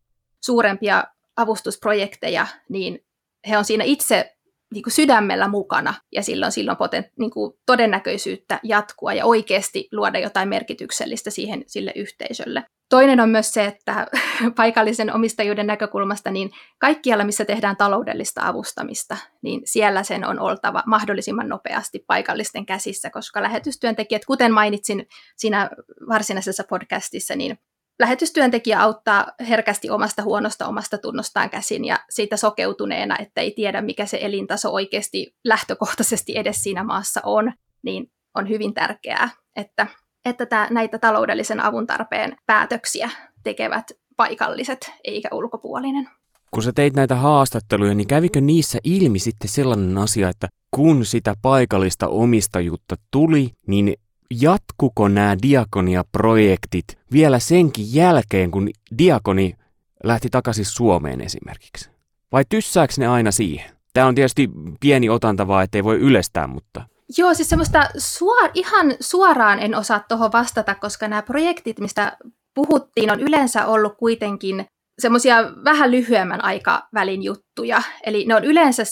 suurempia 0.45 1.05
avustusprojekteja, 1.37 2.47
niin 2.69 3.05
he 3.49 3.59
on 3.59 3.65
siinä 3.65 3.85
itse 3.85 4.37
niin 4.75 4.83
kuin 4.83 4.93
sydämellä 4.93 5.49
mukana 5.49 5.95
ja 6.13 6.23
silloin, 6.23 6.53
silloin 6.53 6.77
poten, 6.77 7.11
niin 7.19 7.31
kuin 7.31 7.53
todennäköisyyttä 7.67 8.61
jatkua 8.63 9.13
ja 9.13 9.27
oikeasti 9.27 9.89
luoda 9.93 10.19
jotain 10.19 10.49
merkityksellistä 10.49 11.31
siihen 11.31 11.65
sille 11.67 11.93
yhteisölle. 11.97 12.65
Toinen 12.93 13.21
on 13.21 13.29
myös 13.29 13.53
se, 13.53 13.65
että 13.65 14.07
paikallisen 14.57 15.15
omistajuuden 15.15 15.67
näkökulmasta 15.67 16.31
niin 16.31 16.51
kaikkialla, 16.79 17.25
missä 17.25 17.45
tehdään 17.45 17.77
taloudellista 17.77 18.47
avustamista, 18.47 19.17
niin 19.43 19.61
siellä 19.65 20.03
sen 20.03 20.27
on 20.27 20.41
oltava 20.41 20.83
mahdollisimman 20.87 21.49
nopeasti 21.49 22.05
paikallisten 22.07 22.67
käsissä, 22.67 23.11
koska 23.11 23.43
lähetystyöntekijät, 23.43 24.25
kuten 24.25 24.53
mainitsin 24.53 25.07
siinä 25.37 25.71
varsinaisessa 26.09 26.65
podcastissa, 26.69 27.37
niin 27.37 27.59
lähetystyöntekijä 27.99 28.81
auttaa 28.81 29.27
herkästi 29.49 29.91
omasta 29.91 30.23
huonosta 30.23 30.67
omasta 30.67 30.99
tunnostaan 30.99 31.51
käsin 31.51 31.85
ja 31.85 31.99
siitä 32.11 32.37
sokeutuneena, 32.37 33.17
että 33.19 33.41
ei 33.41 33.51
tiedä 33.51 33.83
mikä 33.83 34.07
se 34.07 34.19
elintaso 34.21 34.73
oikeasti 34.73 35.37
lähtökohtaisesti 35.45 36.39
edes 36.39 36.63
siinä 36.63 36.85
maassa 36.85 37.21
on, 37.25 37.53
niin 37.83 38.13
on 38.35 38.49
hyvin 38.49 38.75
tärkeää, 38.75 39.31
että, 39.57 39.87
että 40.25 40.47
tämä, 40.47 40.69
näitä 40.71 40.99
taloudellisen 40.99 41.61
avun 41.61 41.87
tarpeen 41.87 42.37
päätöksiä 42.47 43.11
tekevät 43.43 43.91
paikalliset 44.17 44.93
eikä 45.05 45.29
ulkopuolinen. 45.33 46.09
Kun 46.51 46.63
sä 46.63 46.73
teit 46.73 46.95
näitä 46.95 47.15
haastatteluja, 47.15 47.95
niin 47.95 48.07
kävikö 48.07 48.41
niissä 48.41 48.79
ilmi 48.85 49.19
sitten 49.19 49.49
sellainen 49.49 49.99
asia, 49.99 50.29
että 50.29 50.49
kun 50.71 51.05
sitä 51.05 51.35
paikallista 51.43 52.09
omistajuutta 52.09 52.97
tuli, 53.11 53.51
niin 53.67 53.95
jatkuko 54.41 55.09
nämä 55.09 55.37
diakonia-projektit 55.43 56.99
vielä 57.13 57.39
senkin 57.39 57.95
jälkeen, 57.95 58.51
kun 58.51 58.71
diakoni 58.99 59.57
lähti 60.05 60.29
takaisin 60.31 60.65
Suomeen 60.65 61.21
esimerkiksi? 61.21 61.91
Vai 62.33 62.45
tyssääkö 62.49 62.95
ne 62.99 63.07
aina 63.07 63.31
siihen? 63.31 63.71
Tämä 63.93 64.07
on 64.07 64.15
tietysti 64.15 64.51
pieni 64.81 65.09
otanta 65.09 65.47
vaan, 65.47 65.65
ettei 65.65 65.85
voi 65.85 65.97
ylestää, 65.97 66.47
mutta... 66.47 66.87
Joo, 67.19 67.35
siis 67.35 67.49
semmoista 67.49 67.89
suor, 67.99 68.51
ihan 68.55 68.95
suoraan 69.01 69.59
en 69.59 69.75
osaa 69.75 70.05
tuohon 70.09 70.33
vastata, 70.33 70.75
koska 70.75 71.09
nämä 71.09 71.23
projektit, 71.23 71.81
mistä 71.81 72.17
puhuttiin, 72.55 73.13
on 73.13 73.21
yleensä 73.21 73.67
ollut 73.67 73.97
kuitenkin 73.99 74.67
semmoisia 74.99 75.37
vähän 75.65 75.91
lyhyemmän 75.91 76.45
aikavälin 76.45 77.23
juttuja. 77.23 77.83
Eli 78.07 78.25
ne 78.29 78.35
on 78.35 78.45
yleensä 78.45 78.83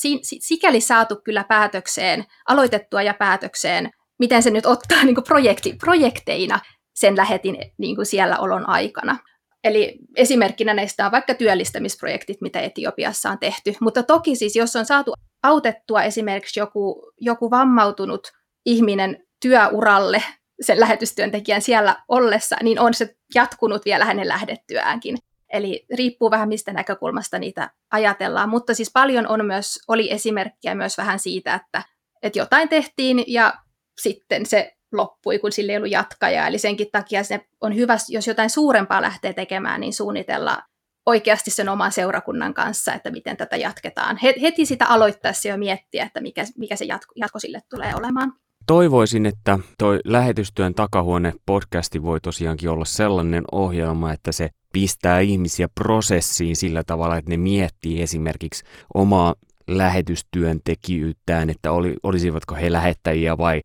sikäli 0.40 0.80
saatu 0.80 1.16
kyllä 1.24 1.44
päätökseen, 1.44 2.24
aloitettua 2.48 3.02
ja 3.02 3.14
päätökseen 3.14 3.90
miten 4.20 4.42
se 4.42 4.50
nyt 4.50 4.66
ottaa 4.66 5.04
niin 5.04 5.24
projekti, 5.26 5.72
projekteina 5.72 6.60
sen 6.94 7.16
lähetin 7.16 7.56
niin 7.78 8.06
siellä 8.06 8.38
olon 8.38 8.68
aikana. 8.68 9.18
Eli 9.64 9.98
esimerkkinä 10.16 10.74
näistä 10.74 11.06
on 11.06 11.12
vaikka 11.12 11.34
työllistämisprojektit, 11.34 12.40
mitä 12.40 12.60
Etiopiassa 12.60 13.30
on 13.30 13.38
tehty. 13.38 13.74
Mutta 13.80 14.02
toki 14.02 14.36
siis, 14.36 14.56
jos 14.56 14.76
on 14.76 14.86
saatu 14.86 15.14
autettua 15.42 16.02
esimerkiksi 16.02 16.60
joku, 16.60 17.12
joku 17.20 17.50
vammautunut 17.50 18.32
ihminen 18.66 19.26
työuralle 19.42 20.22
sen 20.60 20.80
lähetystyöntekijän 20.80 21.62
siellä 21.62 21.96
ollessa, 22.08 22.56
niin 22.62 22.80
on 22.80 22.94
se 22.94 23.16
jatkunut 23.34 23.84
vielä 23.84 24.04
hänen 24.04 24.28
lähdettyäänkin. 24.28 25.16
Eli 25.52 25.86
riippuu 25.96 26.30
vähän 26.30 26.48
mistä 26.48 26.72
näkökulmasta 26.72 27.38
niitä 27.38 27.70
ajatellaan, 27.92 28.48
mutta 28.48 28.74
siis 28.74 28.90
paljon 28.92 29.26
on 29.26 29.46
myös, 29.46 29.78
oli 29.88 30.12
esimerkkiä 30.12 30.74
myös 30.74 30.98
vähän 30.98 31.18
siitä, 31.18 31.54
että, 31.54 31.82
että 32.22 32.38
jotain 32.38 32.68
tehtiin 32.68 33.24
ja 33.26 33.54
sitten 34.00 34.46
se 34.46 34.72
loppui, 34.92 35.38
kun 35.38 35.52
sillä 35.52 35.72
ei 35.72 35.76
ollut 35.76 35.90
jatkajaa. 35.90 36.46
Eli 36.46 36.58
senkin 36.58 36.88
takia 36.92 37.24
se 37.24 37.40
on 37.60 37.74
hyvä, 37.74 37.96
jos 38.08 38.26
jotain 38.26 38.50
suurempaa 38.50 39.02
lähtee 39.02 39.32
tekemään, 39.32 39.80
niin 39.80 39.92
suunnitella 39.92 40.62
oikeasti 41.06 41.50
sen 41.50 41.68
oman 41.68 41.92
seurakunnan 41.92 42.54
kanssa, 42.54 42.94
että 42.94 43.10
miten 43.10 43.36
tätä 43.36 43.56
jatketaan. 43.56 44.18
Heti 44.42 44.66
sitä 44.66 44.86
aloittaessa 44.86 45.48
jo 45.48 45.56
miettiä, 45.56 46.04
että 46.04 46.20
mikä, 46.20 46.44
mikä 46.58 46.76
se 46.76 46.84
jatko, 46.84 47.12
jatko 47.16 47.38
sille 47.38 47.60
tulee 47.70 47.94
olemaan. 47.94 48.32
Toivoisin, 48.66 49.26
että 49.26 49.58
toi 49.78 50.00
lähetystyön 50.04 50.74
takahuone 50.74 51.32
podcasti 51.46 52.02
voi 52.02 52.20
tosiaankin 52.20 52.70
olla 52.70 52.84
sellainen 52.84 53.44
ohjelma, 53.52 54.12
että 54.12 54.32
se 54.32 54.48
pistää 54.72 55.20
ihmisiä 55.20 55.68
prosessiin 55.74 56.56
sillä 56.56 56.82
tavalla, 56.84 57.16
että 57.16 57.30
ne 57.30 57.36
miettii 57.36 58.02
esimerkiksi 58.02 58.64
omaa 58.94 59.34
lähetystyöntekijyyttään, 59.68 61.50
että 61.50 61.72
oli, 61.72 61.96
olisivatko 62.02 62.54
he 62.54 62.72
lähettäjiä 62.72 63.38
vai 63.38 63.60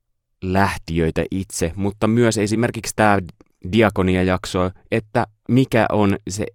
lähtiöitä 0.53 1.25
itse, 1.31 1.71
mutta 1.75 2.07
myös 2.07 2.37
esimerkiksi 2.37 2.93
tämä 2.95 3.19
diakonia-jakso, 3.71 4.71
että 4.91 5.27
mikä 5.49 5.85
on 5.91 6.17
se 6.29 6.45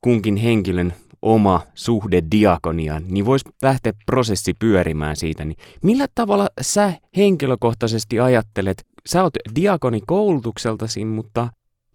kunkin 0.00 0.36
henkilön 0.36 0.92
oma 1.22 1.62
suhde 1.74 2.22
diakoniaan, 2.30 3.04
niin 3.08 3.26
voisi 3.26 3.44
lähteä 3.62 3.92
prosessi 4.06 4.54
pyörimään 4.58 5.16
siitä. 5.16 5.44
Niin 5.44 5.58
millä 5.82 6.06
tavalla 6.14 6.48
sä 6.60 6.92
henkilökohtaisesti 7.16 8.20
ajattelet, 8.20 8.86
sä 9.06 9.22
oot 9.22 9.32
diakonikoulutukseltasi, 9.54 11.04
mutta 11.04 11.40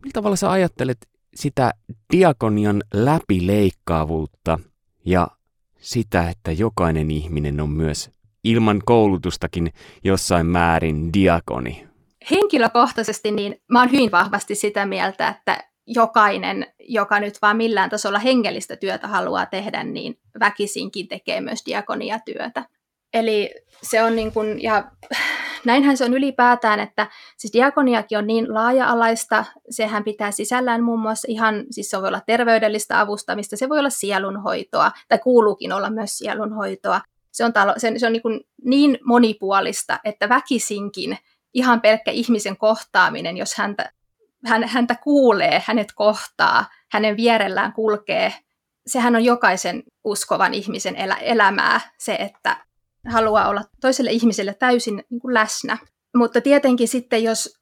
millä 0.04 0.14
tavalla 0.14 0.36
sä 0.36 0.52
ajattelet 0.52 0.98
sitä 1.36 1.74
diakonian 2.12 2.84
läpileikkaavuutta 2.94 4.60
ja 5.06 5.28
sitä, 5.80 6.30
että 6.30 6.52
jokainen 6.52 7.12
ihminen 7.12 7.62
on 7.62 7.70
myös 7.70 8.10
ilman 8.44 8.82
koulutustakin 8.86 9.74
jossain 10.04 10.46
määrin 10.46 11.14
diakoni? 11.14 11.88
Henkilökohtaisesti 12.32 13.32
niin 13.32 13.62
mä 13.72 13.80
oon 13.80 13.92
hyvin 13.92 14.12
vahvasti 14.12 14.56
sitä 14.56 14.86
mieltä, 14.86 15.28
että 15.28 15.64
jokainen, 15.88 16.66
joka 16.80 17.20
nyt 17.20 17.42
vaan 17.42 17.58
millään 17.58 17.90
tasolla 17.90 18.20
hengellistä 18.20 18.76
työtä 18.76 19.08
haluaa 19.08 19.46
tehdä, 19.46 19.84
niin 19.84 20.20
väkisinkin 20.40 21.08
tekee 21.08 21.42
myös 21.42 21.66
diakoniatyötä. 21.66 22.66
Eli 23.14 23.56
se 23.84 24.04
on 24.04 24.16
niin 24.16 24.32
kuin, 24.32 24.64
ja 24.64 24.92
näinhän 25.66 25.98
se 25.98 26.06
on 26.06 26.14
ylipäätään, 26.14 26.80
että 26.80 27.08
siis 27.38 27.54
diakoniakin 27.54 28.18
on 28.18 28.28
niin 28.28 28.54
laaja-alaista, 28.54 29.46
sehän 29.70 30.04
pitää 30.04 30.32
sisällään 30.32 30.84
muun 30.84 31.00
muassa 31.00 31.28
ihan, 31.30 31.64
siis 31.72 31.90
se 31.90 32.02
voi 32.02 32.08
olla 32.08 32.22
terveydellistä 32.26 33.00
avustamista, 33.00 33.58
se 33.58 33.70
voi 33.70 33.80
olla 33.80 33.90
sielunhoitoa, 33.90 34.92
tai 35.08 35.20
kuuluukin 35.20 35.74
olla 35.74 35.90
myös 35.90 36.18
sielunhoitoa, 36.18 37.02
se 37.34 37.46
on, 37.46 37.54
talo, 37.54 37.74
se, 37.78 37.94
se 37.98 38.08
on 38.08 38.14
niin, 38.14 38.22
niin 38.66 38.98
monipuolista, 39.06 40.00
että 40.04 40.30
väkisinkin 40.30 41.18
ihan 41.54 41.82
pelkkä 41.82 42.12
ihmisen 42.12 42.58
kohtaaminen, 42.58 43.38
jos 43.38 43.56
häntä, 43.56 43.92
hän, 44.46 44.64
häntä 44.64 44.96
kuulee, 44.96 45.64
hänet 45.66 45.92
kohtaa, 45.96 46.66
hänen 46.92 47.18
vierellään 47.18 47.74
kulkee, 47.74 48.34
sehän 48.88 49.16
on 49.16 49.26
jokaisen 49.26 49.84
uskovan 50.04 50.54
ihmisen 50.54 50.96
elä, 50.96 51.16
elämää 51.16 51.82
se, 51.98 52.14
että 52.14 52.66
haluaa 53.12 53.50
olla 53.50 53.64
toiselle 53.82 54.12
ihmiselle 54.12 54.54
täysin 54.54 55.04
niin 55.10 55.20
kuin 55.20 55.34
läsnä. 55.34 55.78
Mutta 56.16 56.42
tietenkin 56.42 56.88
sitten, 56.88 57.24
jos 57.24 57.60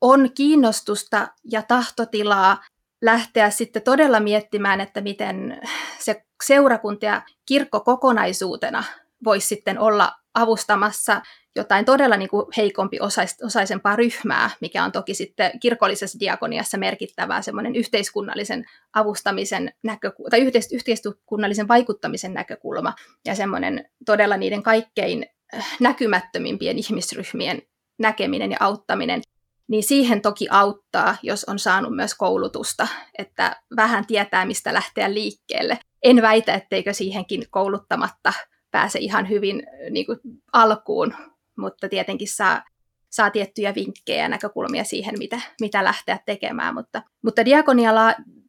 on 0.00 0.30
kiinnostusta 0.34 1.28
ja 1.50 1.62
tahtotilaa 1.62 2.64
lähteä 3.02 3.50
sitten 3.50 3.82
todella 3.82 4.20
miettimään, 4.20 4.80
että 4.80 5.00
miten 5.00 5.60
se 5.98 6.25
seurakunta 6.44 7.06
ja 7.06 7.22
kirkko 7.46 7.80
kokonaisuutena 7.80 8.84
voisi 9.24 9.48
sitten 9.48 9.78
olla 9.78 10.12
avustamassa 10.34 11.22
jotain 11.56 11.84
todella 11.84 12.16
niin 12.16 12.28
kuin 12.28 12.46
heikompi 12.56 12.98
osaisempaa 13.44 13.96
ryhmää, 13.96 14.50
mikä 14.60 14.84
on 14.84 14.92
toki 14.92 15.14
sitten 15.14 15.60
kirkollisessa 15.60 16.20
diakoniassa 16.20 16.78
merkittävää 16.78 17.42
semmoinen 17.42 17.76
yhteiskunnallisen 17.76 18.64
avustamisen 18.94 19.72
näkökulma, 19.82 20.30
tai 20.30 20.40
yhteiskunnallisen 20.72 21.68
vaikuttamisen 21.68 22.34
näkökulma, 22.34 22.94
ja 23.24 23.34
semmoinen 23.34 23.90
todella 24.06 24.36
niiden 24.36 24.62
kaikkein 24.62 25.26
äh, 25.54 25.76
näkymättömimpien 25.80 26.78
ihmisryhmien 26.78 27.62
näkeminen 27.98 28.50
ja 28.50 28.56
auttaminen, 28.60 29.22
niin 29.68 29.82
siihen 29.82 30.22
toki 30.22 30.46
auttaa, 30.50 31.16
jos 31.22 31.44
on 31.44 31.58
saanut 31.58 31.96
myös 31.96 32.14
koulutusta, 32.14 32.88
että 33.18 33.60
vähän 33.76 34.06
tietää, 34.06 34.46
mistä 34.46 34.74
lähteä 34.74 35.14
liikkeelle. 35.14 35.78
En 36.02 36.22
väitä, 36.22 36.54
etteikö 36.54 36.92
siihenkin 36.92 37.44
kouluttamatta 37.50 38.32
pääse 38.70 38.98
ihan 38.98 39.28
hyvin 39.28 39.62
niin 39.90 40.06
kuin 40.06 40.18
alkuun, 40.52 41.14
mutta 41.58 41.88
tietenkin 41.88 42.28
saa, 42.28 42.64
saa 43.10 43.30
tiettyjä 43.30 43.74
vinkkejä 43.74 44.22
ja 44.22 44.28
näkökulmia 44.28 44.84
siihen, 44.84 45.14
mitä, 45.18 45.40
mitä 45.60 45.84
lähteä 45.84 46.18
tekemään. 46.26 46.74
Mutta, 46.74 47.02
mutta 47.22 47.44
diakonia 47.44 47.92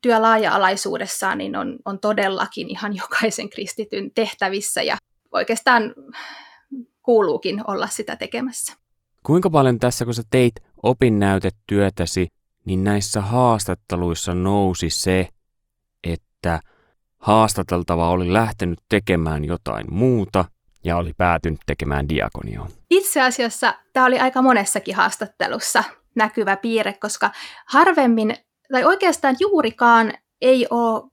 työ 0.02 0.22
laaja-alaisuudessaan 0.22 1.38
niin 1.38 1.56
on, 1.56 1.78
on 1.86 2.00
todellakin 2.00 2.70
ihan 2.70 2.96
jokaisen 3.02 3.50
kristityn 3.50 4.12
tehtävissä 4.16 4.84
ja 4.84 4.98
oikeastaan 5.32 5.96
kuuluukin 7.02 7.62
olla 7.68 7.88
sitä 7.88 8.16
tekemässä. 8.16 8.74
Kuinka 9.24 9.50
paljon 9.50 9.80
tässä, 9.80 10.06
kun 10.06 10.14
sä 10.14 10.24
teit 10.30 10.67
opinnäytetyötäsi, 10.84 12.28
niin 12.66 12.84
näissä 12.84 13.22
haastatteluissa 13.22 14.34
nousi 14.34 14.90
se, 14.90 15.28
että 16.04 16.60
haastateltava 17.18 18.10
oli 18.10 18.34
lähtenyt 18.34 18.80
tekemään 18.90 19.46
jotain 19.46 19.94
muuta 19.94 20.46
ja 20.84 20.98
oli 20.98 21.14
päätynyt 21.18 21.60
tekemään 21.66 22.10
diakonioa? 22.10 22.68
Itse 22.90 23.22
asiassa 23.22 23.74
tämä 23.94 24.06
oli 24.06 24.20
aika 24.20 24.42
monessakin 24.42 24.96
haastattelussa 24.96 25.84
näkyvä 26.16 26.58
piirre, 26.58 26.94
koska 26.94 27.32
harvemmin, 27.66 28.36
tai 28.72 28.86
oikeastaan 28.86 29.36
juurikaan 29.40 30.14
ei 30.42 30.68
ole 30.70 31.12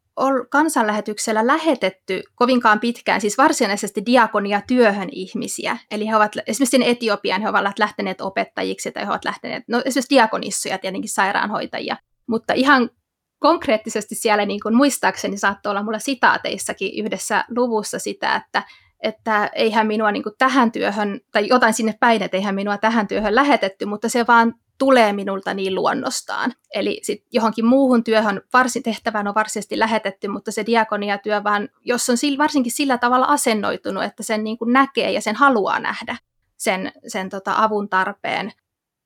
kansanlähetyksellä 0.50 1.46
lähetetty 1.46 2.22
kovinkaan 2.35 2.81
pitkään, 2.81 3.20
siis 3.20 3.38
varsinaisesti 3.38 4.03
diakonia 4.07 4.61
työhön 4.66 5.09
ihmisiä. 5.12 5.77
Eli 5.90 6.09
he 6.09 6.16
ovat, 6.16 6.33
esimerkiksi 6.46 6.90
Etiopian 6.90 7.42
he 7.42 7.48
ovat 7.48 7.79
lähteneet 7.79 8.20
opettajiksi 8.20 8.92
tai 8.92 9.05
he 9.05 9.11
ovat 9.11 9.24
lähteneet, 9.24 9.64
no 9.68 9.83
esimerkiksi 9.85 10.14
diakonissoja, 10.14 10.79
tietenkin 10.79 11.11
sairaanhoitajia. 11.11 11.96
Mutta 12.29 12.53
ihan 12.53 12.90
konkreettisesti 13.38 14.14
siellä 14.14 14.46
niin 14.46 14.61
kuin 14.61 14.77
muistaakseni 14.77 15.38
saattoi 15.38 15.70
olla 15.70 15.83
mulla 15.83 15.98
sitaateissakin 15.98 17.05
yhdessä 17.05 17.44
luvussa 17.48 17.98
sitä, 17.98 18.37
että 18.37 18.62
että 19.04 19.50
eihän 19.54 19.86
minua 19.86 20.12
niin 20.12 20.22
kuin 20.22 20.34
tähän 20.38 20.72
työhön, 20.72 21.20
tai 21.32 21.48
jotain 21.48 21.74
sinne 21.74 21.94
päin, 22.00 22.22
että 22.22 22.36
eihän 22.36 22.54
minua 22.54 22.78
tähän 22.78 23.08
työhön 23.08 23.34
lähetetty, 23.34 23.86
mutta 23.86 24.08
se 24.08 24.26
vaan 24.26 24.54
tulee 24.78 25.12
minulta 25.12 25.54
niin 25.54 25.74
luonnostaan. 25.74 26.52
Eli 26.74 27.00
sit 27.02 27.24
johonkin 27.32 27.66
muuhun 27.66 28.04
työhön 28.04 28.42
varsin 28.52 28.82
tehtävään 28.82 29.28
on 29.28 29.34
varsinaisesti 29.34 29.78
lähetetty, 29.78 30.28
mutta 30.28 30.52
se 30.52 30.66
diakoniatyö 30.66 31.44
vaan, 31.44 31.68
jos 31.84 32.10
on 32.10 32.16
sillä, 32.16 32.38
varsinkin 32.38 32.72
sillä 32.72 32.98
tavalla 32.98 33.26
asennoitunut, 33.26 34.04
että 34.04 34.22
sen 34.22 34.44
niin 34.44 34.58
kuin 34.58 34.72
näkee 34.72 35.12
ja 35.12 35.20
sen 35.20 35.36
haluaa 35.36 35.80
nähdä, 35.80 36.16
sen, 36.56 36.92
sen 37.06 37.28
tota 37.28 37.54
avun 37.56 37.88
tarpeen, 37.88 38.52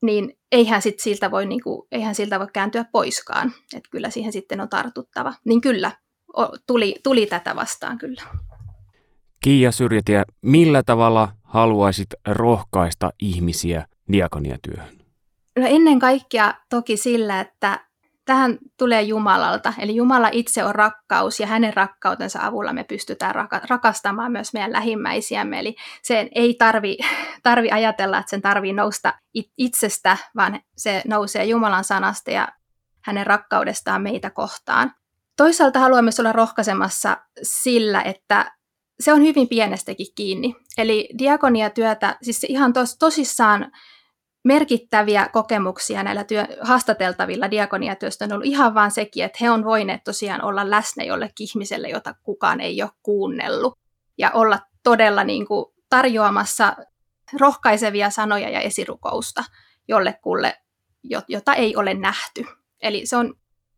niin 0.02 0.38
eihän, 0.52 0.82
sit 0.82 1.00
siltä 1.00 1.30
voi, 1.30 1.46
niin 1.46 1.62
kuin, 1.62 1.88
eihän 1.92 2.14
siltä 2.14 2.38
voi 2.38 2.48
kääntyä 2.52 2.84
poiskaan. 2.92 3.52
Että 3.76 3.88
kyllä 3.90 4.10
siihen 4.10 4.32
sitten 4.32 4.60
on 4.60 4.68
tartuttava. 4.68 5.34
Niin 5.44 5.60
kyllä, 5.60 5.92
tuli, 6.66 6.94
tuli 7.02 7.26
tätä 7.26 7.56
vastaan 7.56 7.98
kyllä. 7.98 8.22
Kiia 9.40 9.72
Syrjätiä, 9.72 10.24
millä 10.42 10.82
tavalla 10.82 11.28
haluaisit 11.42 12.06
rohkaista 12.26 13.10
ihmisiä 13.20 13.86
diakoniatyöhön? 14.12 14.98
No 15.58 15.66
ennen 15.66 15.98
kaikkea 15.98 16.54
toki 16.70 16.96
sillä, 16.96 17.40
että 17.40 17.88
tähän 18.24 18.58
tulee 18.78 19.02
Jumalalta. 19.02 19.72
Eli 19.78 19.96
Jumala 19.96 20.28
itse 20.32 20.64
on 20.64 20.74
rakkaus 20.74 21.40
ja 21.40 21.46
hänen 21.46 21.74
rakkautensa 21.74 22.38
avulla 22.42 22.72
me 22.72 22.84
pystytään 22.84 23.34
rakastamaan 23.68 24.32
myös 24.32 24.52
meidän 24.52 24.72
lähimmäisiämme. 24.72 25.58
Eli 25.58 25.76
sen 26.02 26.28
ei 26.34 26.54
tarvi, 26.54 26.98
tarvi 27.42 27.70
ajatella, 27.70 28.18
että 28.18 28.30
sen 28.30 28.42
tarvii 28.42 28.72
nousta 28.72 29.14
itsestä, 29.58 30.16
vaan 30.36 30.60
se 30.76 31.02
nousee 31.06 31.44
Jumalan 31.44 31.84
sanasta 31.84 32.30
ja 32.30 32.48
hänen 33.04 33.26
rakkaudestaan 33.26 34.02
meitä 34.02 34.30
kohtaan. 34.30 34.92
Toisaalta 35.36 35.78
haluamme 35.78 36.10
olla 36.18 36.32
rohkaisemassa 36.32 37.16
sillä, 37.42 38.02
että 38.02 38.57
se 39.00 39.12
on 39.12 39.22
hyvin 39.22 39.48
pienestäkin 39.48 40.06
kiinni. 40.14 40.54
Eli 40.78 41.08
diakoniatyötä, 41.18 42.18
siis 42.22 42.44
ihan 42.44 42.72
tos, 42.72 42.96
tosissaan 42.98 43.72
merkittäviä 44.44 45.28
kokemuksia 45.32 46.02
näillä 46.02 46.24
työ, 46.24 46.46
haastateltavilla 46.60 47.50
diakoniatyöstä 47.50 48.24
on 48.24 48.32
ollut 48.32 48.46
ihan 48.46 48.74
vaan 48.74 48.90
sekin, 48.90 49.24
että 49.24 49.38
he 49.40 49.50
on 49.50 49.64
voineet 49.64 50.04
tosiaan 50.04 50.44
olla 50.44 50.70
läsnä 50.70 51.04
jollekin 51.04 51.48
ihmiselle, 51.50 51.88
jota 51.88 52.14
kukaan 52.22 52.60
ei 52.60 52.82
ole 52.82 52.90
kuunnellut. 53.02 53.78
Ja 54.18 54.30
olla 54.30 54.58
todella 54.82 55.24
niin 55.24 55.46
kuin 55.46 55.66
tarjoamassa 55.90 56.76
rohkaisevia 57.40 58.10
sanoja 58.10 58.50
ja 58.50 58.60
esirukousta 58.60 59.44
jollekulle, 59.88 60.56
jota 61.28 61.54
ei 61.54 61.76
ole 61.76 61.94
nähty. 61.94 62.44
Eli 62.80 63.06
se 63.06 63.16
on 63.16 63.34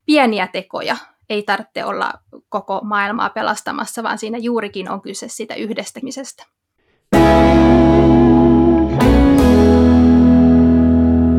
pieniä 0.07 0.47
tekoja. 0.47 0.97
Ei 1.31 1.43
tarvitse 1.43 1.85
olla 1.85 2.13
koko 2.49 2.81
maailmaa 2.85 3.31
pelastamassa, 3.31 4.03
vaan 4.03 4.19
siinä 4.19 4.39
juurikin 4.39 4.91
on 4.91 5.01
kyse 5.01 5.29
siitä 5.29 5.55
yhdistämisestä. 5.55 6.47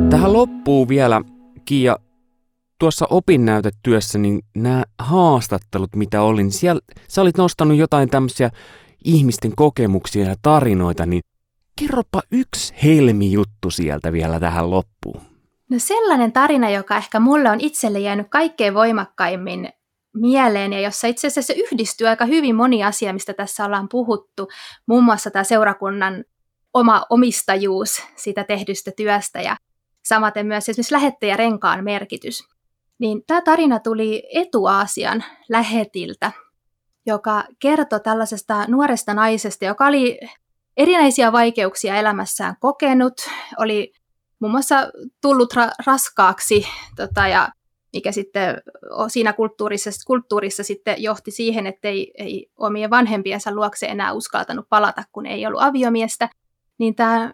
Tähän 0.10 0.34
loppuu 0.34 0.88
vielä, 0.88 1.21
Kiia, 1.65 1.97
tuossa 2.80 3.08
opinnäytetyössä, 3.10 4.19
niin 4.19 4.41
nämä 4.56 4.84
haastattelut, 4.99 5.95
mitä 5.95 6.21
olin, 6.21 6.51
siellä 6.51 6.82
sä 7.08 7.21
olit 7.21 7.38
nostanut 7.38 7.77
jotain 7.77 8.10
tämmöisiä 8.10 8.49
ihmisten 9.06 9.51
kokemuksia 9.56 10.25
ja 10.25 10.36
tarinoita, 10.41 11.06
niin 11.06 11.21
kerropa 11.80 12.21
yksi 12.32 12.73
helmi-juttu 12.84 13.69
sieltä 13.69 14.12
vielä 14.12 14.39
tähän 14.39 14.69
loppuun. 14.69 15.21
No 15.69 15.80
sellainen 15.80 16.32
tarina, 16.32 16.69
joka 16.69 16.97
ehkä 16.97 17.19
mulle 17.19 17.49
on 17.49 17.62
itselle 17.62 17.99
jäänyt 17.99 18.27
kaikkein 18.30 18.73
voimakkaimmin 18.73 19.69
mieleen 20.13 20.74
ja 20.74 20.80
jossa 20.80 21.08
itse 21.08 21.28
asiassa 21.28 21.54
yhdistyy 21.54 22.08
aika 22.08 22.26
hyvin 22.26 22.56
moni 22.56 22.84
asia, 22.84 23.13
mistä 23.13 23.34
tässä 23.34 23.65
ollaan 23.65 23.89
puhuttu. 23.89 24.47
Muun 24.88 25.04
muassa 25.04 25.32
tämä 25.32 25.43
seurakunnan 25.43 26.24
oma 26.74 27.06
omistajuus 27.10 28.04
siitä 28.15 28.43
tehdystä 28.43 28.91
työstä 28.97 29.41
ja 29.41 29.58
samaten 30.06 30.47
myös 30.47 30.69
esimerkiksi 30.69 30.93
lähettäjärenkaan 30.93 31.84
merkitys. 31.84 32.43
Niin 33.00 33.24
tämä 33.28 33.41
tarina 33.41 33.80
tuli 33.80 34.24
Etuaasian 34.34 35.24
lähetiltä, 35.50 36.32
joka 37.06 37.43
kertoi 37.60 38.00
tällaisesta 38.00 38.65
nuoresta 38.67 39.13
naisesta, 39.13 39.65
joka 39.65 39.88
oli 39.88 40.19
erinäisiä 40.78 41.32
vaikeuksia 41.32 41.95
elämässään 41.95 42.56
kokenut, 42.60 43.13
oli 43.58 43.93
muun 44.39 44.52
muassa 44.52 44.76
tullut 45.21 45.54
ra- 45.54 45.76
raskaaksi 45.86 46.67
tota, 46.95 47.28
ja 47.28 47.50
mikä 47.93 48.12
sitten 48.12 48.62
siinä 49.08 49.34
kulttuurissa, 49.34 49.89
kulttuurissa 50.08 50.63
sitten 50.63 51.04
johti 51.04 51.32
siihen, 51.32 51.67
että 51.67 51.88
ei, 51.88 52.12
ei 52.17 52.51
omien 52.58 52.89
vanhempiensa 52.89 53.51
luokse 53.51 53.86
enää 53.86 54.13
uskaltanut 54.13 54.69
palata, 54.69 55.04
kun 55.12 55.25
ei 55.25 55.45
ollut 55.45 55.62
aviomiestä, 55.62 56.30
niin 56.77 56.95
tämä 56.95 57.34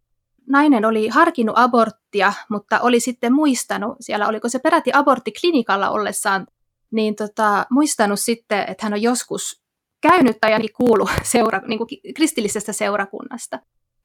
nainen 0.50 0.86
oli 0.86 1.08
harkinnut 1.08 1.56
aborttia, 1.58 2.34
mutta 2.50 2.80
oli 2.80 3.00
sitten 3.00 3.34
muistanut, 3.34 3.98
siellä 4.00 4.28
oliko 4.28 4.50
se 4.50 4.60
peräti 4.60 4.92
aborttiklinikalla 4.94 5.90
ollessaan, 5.90 6.48
niin 6.92 7.16
tota, 7.16 7.66
muistanut 7.70 8.20
sitten, 8.20 8.60
että 8.68 8.86
hän 8.86 8.94
on 8.94 9.02
joskus 9.02 9.62
käynyt 10.02 10.38
tai 10.42 10.54
ainakin 10.54 10.76
kuullut 10.76 11.10
seura, 11.24 11.62
niin 11.68 11.78
kuin 11.78 11.90
kristillisestä 12.16 12.74
seurakunnasta. 12.74 13.60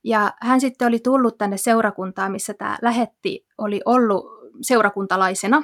Ja 0.04 0.32
hän 0.40 0.60
sitten 0.60 0.88
oli 0.88 0.98
tullut 0.98 1.38
tänne 1.38 1.56
seurakuntaan, 1.56 2.32
missä 2.32 2.54
tämä 2.54 2.78
lähetti 2.82 3.46
oli 3.58 3.80
ollut 3.84 4.26
seurakuntalaisena. 4.62 5.62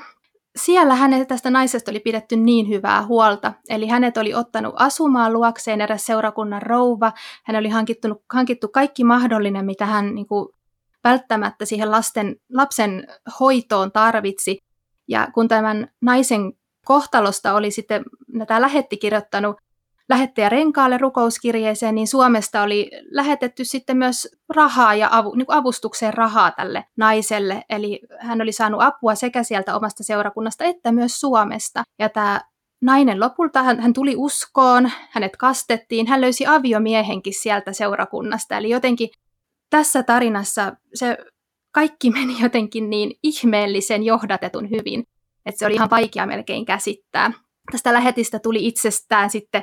Siellä 0.58 0.94
hänet 0.94 1.28
tästä 1.28 1.50
naisesta 1.50 1.90
oli 1.90 2.00
pidetty 2.00 2.36
niin 2.36 2.68
hyvää 2.68 3.06
huolta, 3.06 3.52
eli 3.68 3.86
hänet 3.86 4.16
oli 4.16 4.34
ottanut 4.34 4.74
asumaan 4.76 5.32
luokseen 5.32 5.80
eräs 5.80 6.06
seurakunnan 6.06 6.62
rouva. 6.62 7.12
Hän 7.44 7.56
oli 7.56 7.68
hankittu, 7.68 8.24
hankittu 8.32 8.68
kaikki 8.68 9.04
mahdollinen, 9.04 9.64
mitä 9.64 9.86
hän 9.86 10.14
niin 10.14 10.26
kuin, 10.26 10.48
välttämättä 11.04 11.64
siihen 11.64 11.90
lasten, 11.90 12.36
lapsen 12.52 13.06
hoitoon 13.40 13.92
tarvitsi. 13.92 14.58
Ja 15.08 15.28
kun 15.34 15.48
tämän 15.48 15.88
naisen 16.02 16.52
kohtalosta 16.84 17.54
oli 17.54 17.70
sitten 17.70 18.04
tämä 18.46 18.60
lähetti 18.60 18.96
kirjoittanut 18.96 19.56
lähettäjä 20.08 20.48
renkaalle 20.48 20.98
rukouskirjeeseen, 20.98 21.94
niin 21.94 22.08
Suomesta 22.08 22.62
oli 22.62 22.90
lähetetty 23.10 23.64
sitten 23.64 23.96
myös 23.96 24.28
rahaa 24.54 24.94
ja 24.94 25.08
avu, 25.12 25.34
niin 25.34 25.46
avustukseen 25.48 26.14
rahaa 26.14 26.50
tälle 26.50 26.84
naiselle. 26.96 27.62
Eli 27.68 28.00
hän 28.18 28.42
oli 28.42 28.52
saanut 28.52 28.82
apua 28.82 29.14
sekä 29.14 29.42
sieltä 29.42 29.76
omasta 29.76 30.04
seurakunnasta 30.04 30.64
että 30.64 30.92
myös 30.92 31.20
Suomesta. 31.20 31.84
Ja 31.98 32.08
tämä 32.08 32.40
nainen 32.82 33.20
lopulta, 33.20 33.62
hän, 33.62 33.80
hän 33.80 33.92
tuli 33.92 34.14
uskoon, 34.16 34.90
hänet 35.10 35.36
kastettiin, 35.36 36.06
hän 36.06 36.20
löysi 36.20 36.46
aviomiehenkin 36.46 37.34
sieltä 37.34 37.72
seurakunnasta. 37.72 38.56
Eli 38.56 38.70
jotenkin 38.70 39.08
tässä 39.70 40.02
tarinassa 40.02 40.76
se 40.94 41.18
kaikki 41.72 42.10
meni 42.18 42.40
jotenkin 42.40 42.90
niin 42.90 43.12
ihmeellisen 43.22 44.02
johdatetun 44.02 44.70
hyvin, 44.70 45.04
että 45.46 45.58
se 45.58 45.66
oli 45.66 45.74
ihan 45.74 45.90
vaikea 45.90 46.26
melkein 46.26 46.64
käsittää. 46.64 47.32
Tästä 47.72 47.92
lähetistä 47.92 48.38
tuli 48.38 48.66
itsestään 48.66 49.30
sitten 49.30 49.62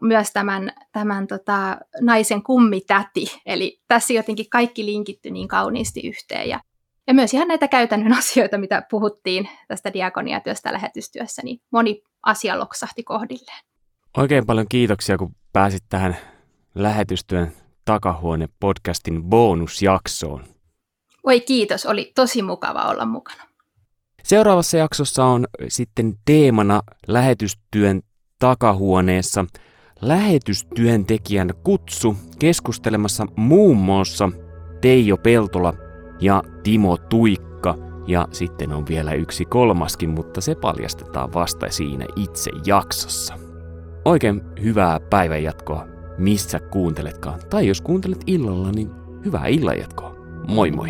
myös 0.00 0.32
tämän, 0.32 0.72
tämän 0.92 1.26
tota, 1.26 1.78
naisen 2.00 2.42
kummitäti, 2.42 3.40
eli 3.46 3.80
tässä 3.88 4.12
jotenkin 4.12 4.50
kaikki 4.50 4.84
linkittyi 4.84 5.32
niin 5.32 5.48
kauniisti 5.48 6.00
yhteen. 6.08 6.48
Ja, 6.48 6.60
ja 7.06 7.14
myös 7.14 7.34
ihan 7.34 7.48
näitä 7.48 7.68
käytännön 7.68 8.18
asioita, 8.18 8.58
mitä 8.58 8.82
puhuttiin 8.90 9.48
tästä 9.68 9.92
diakoniatyöstä 9.92 10.72
lähetystyössä, 10.72 11.42
niin 11.44 11.60
moni 11.70 12.02
asia 12.22 12.58
loksahti 12.58 13.02
kohdilleen. 13.02 13.64
Oikein 14.16 14.46
paljon 14.46 14.66
kiitoksia, 14.68 15.18
kun 15.18 15.34
pääsit 15.52 15.84
tähän 15.88 16.16
lähetystyön 16.74 17.52
Takahuone-podcastin 17.84 19.22
bonusjaksoon. 19.22 20.44
Oi 21.24 21.40
kiitos, 21.40 21.86
oli 21.86 22.12
tosi 22.14 22.42
mukava 22.42 22.82
olla 22.82 23.04
mukana. 23.04 23.42
Seuraavassa 24.22 24.76
jaksossa 24.76 25.24
on 25.24 25.46
sitten 25.68 26.14
teemana 26.24 26.82
lähetystyön 27.08 28.00
takahuoneessa 28.38 29.44
lähetystyöntekijän 30.02 31.50
kutsu 31.64 32.16
keskustelemassa 32.38 33.26
muun 33.36 33.76
muassa 33.76 34.30
Teijo 34.80 35.16
Peltola 35.16 35.74
ja 36.20 36.42
Timo 36.62 36.96
Tuikka. 36.96 37.74
Ja 38.06 38.28
sitten 38.32 38.72
on 38.72 38.86
vielä 38.88 39.12
yksi 39.12 39.44
kolmaskin, 39.44 40.10
mutta 40.10 40.40
se 40.40 40.54
paljastetaan 40.54 41.32
vasta 41.34 41.66
siinä 41.70 42.06
itse 42.16 42.50
jaksossa. 42.66 43.34
Oikein 44.04 44.42
hyvää 44.62 45.00
päivänjatkoa 45.00 45.86
missä 46.20 46.60
kuunteletkaan. 46.60 47.40
Tai 47.50 47.66
jos 47.66 47.80
kuuntelet 47.80 48.22
illalla, 48.26 48.72
niin 48.72 48.90
hyvää 49.24 49.46
illanjatkoa. 49.46 50.14
Moi 50.48 50.70
moi! 50.70 50.88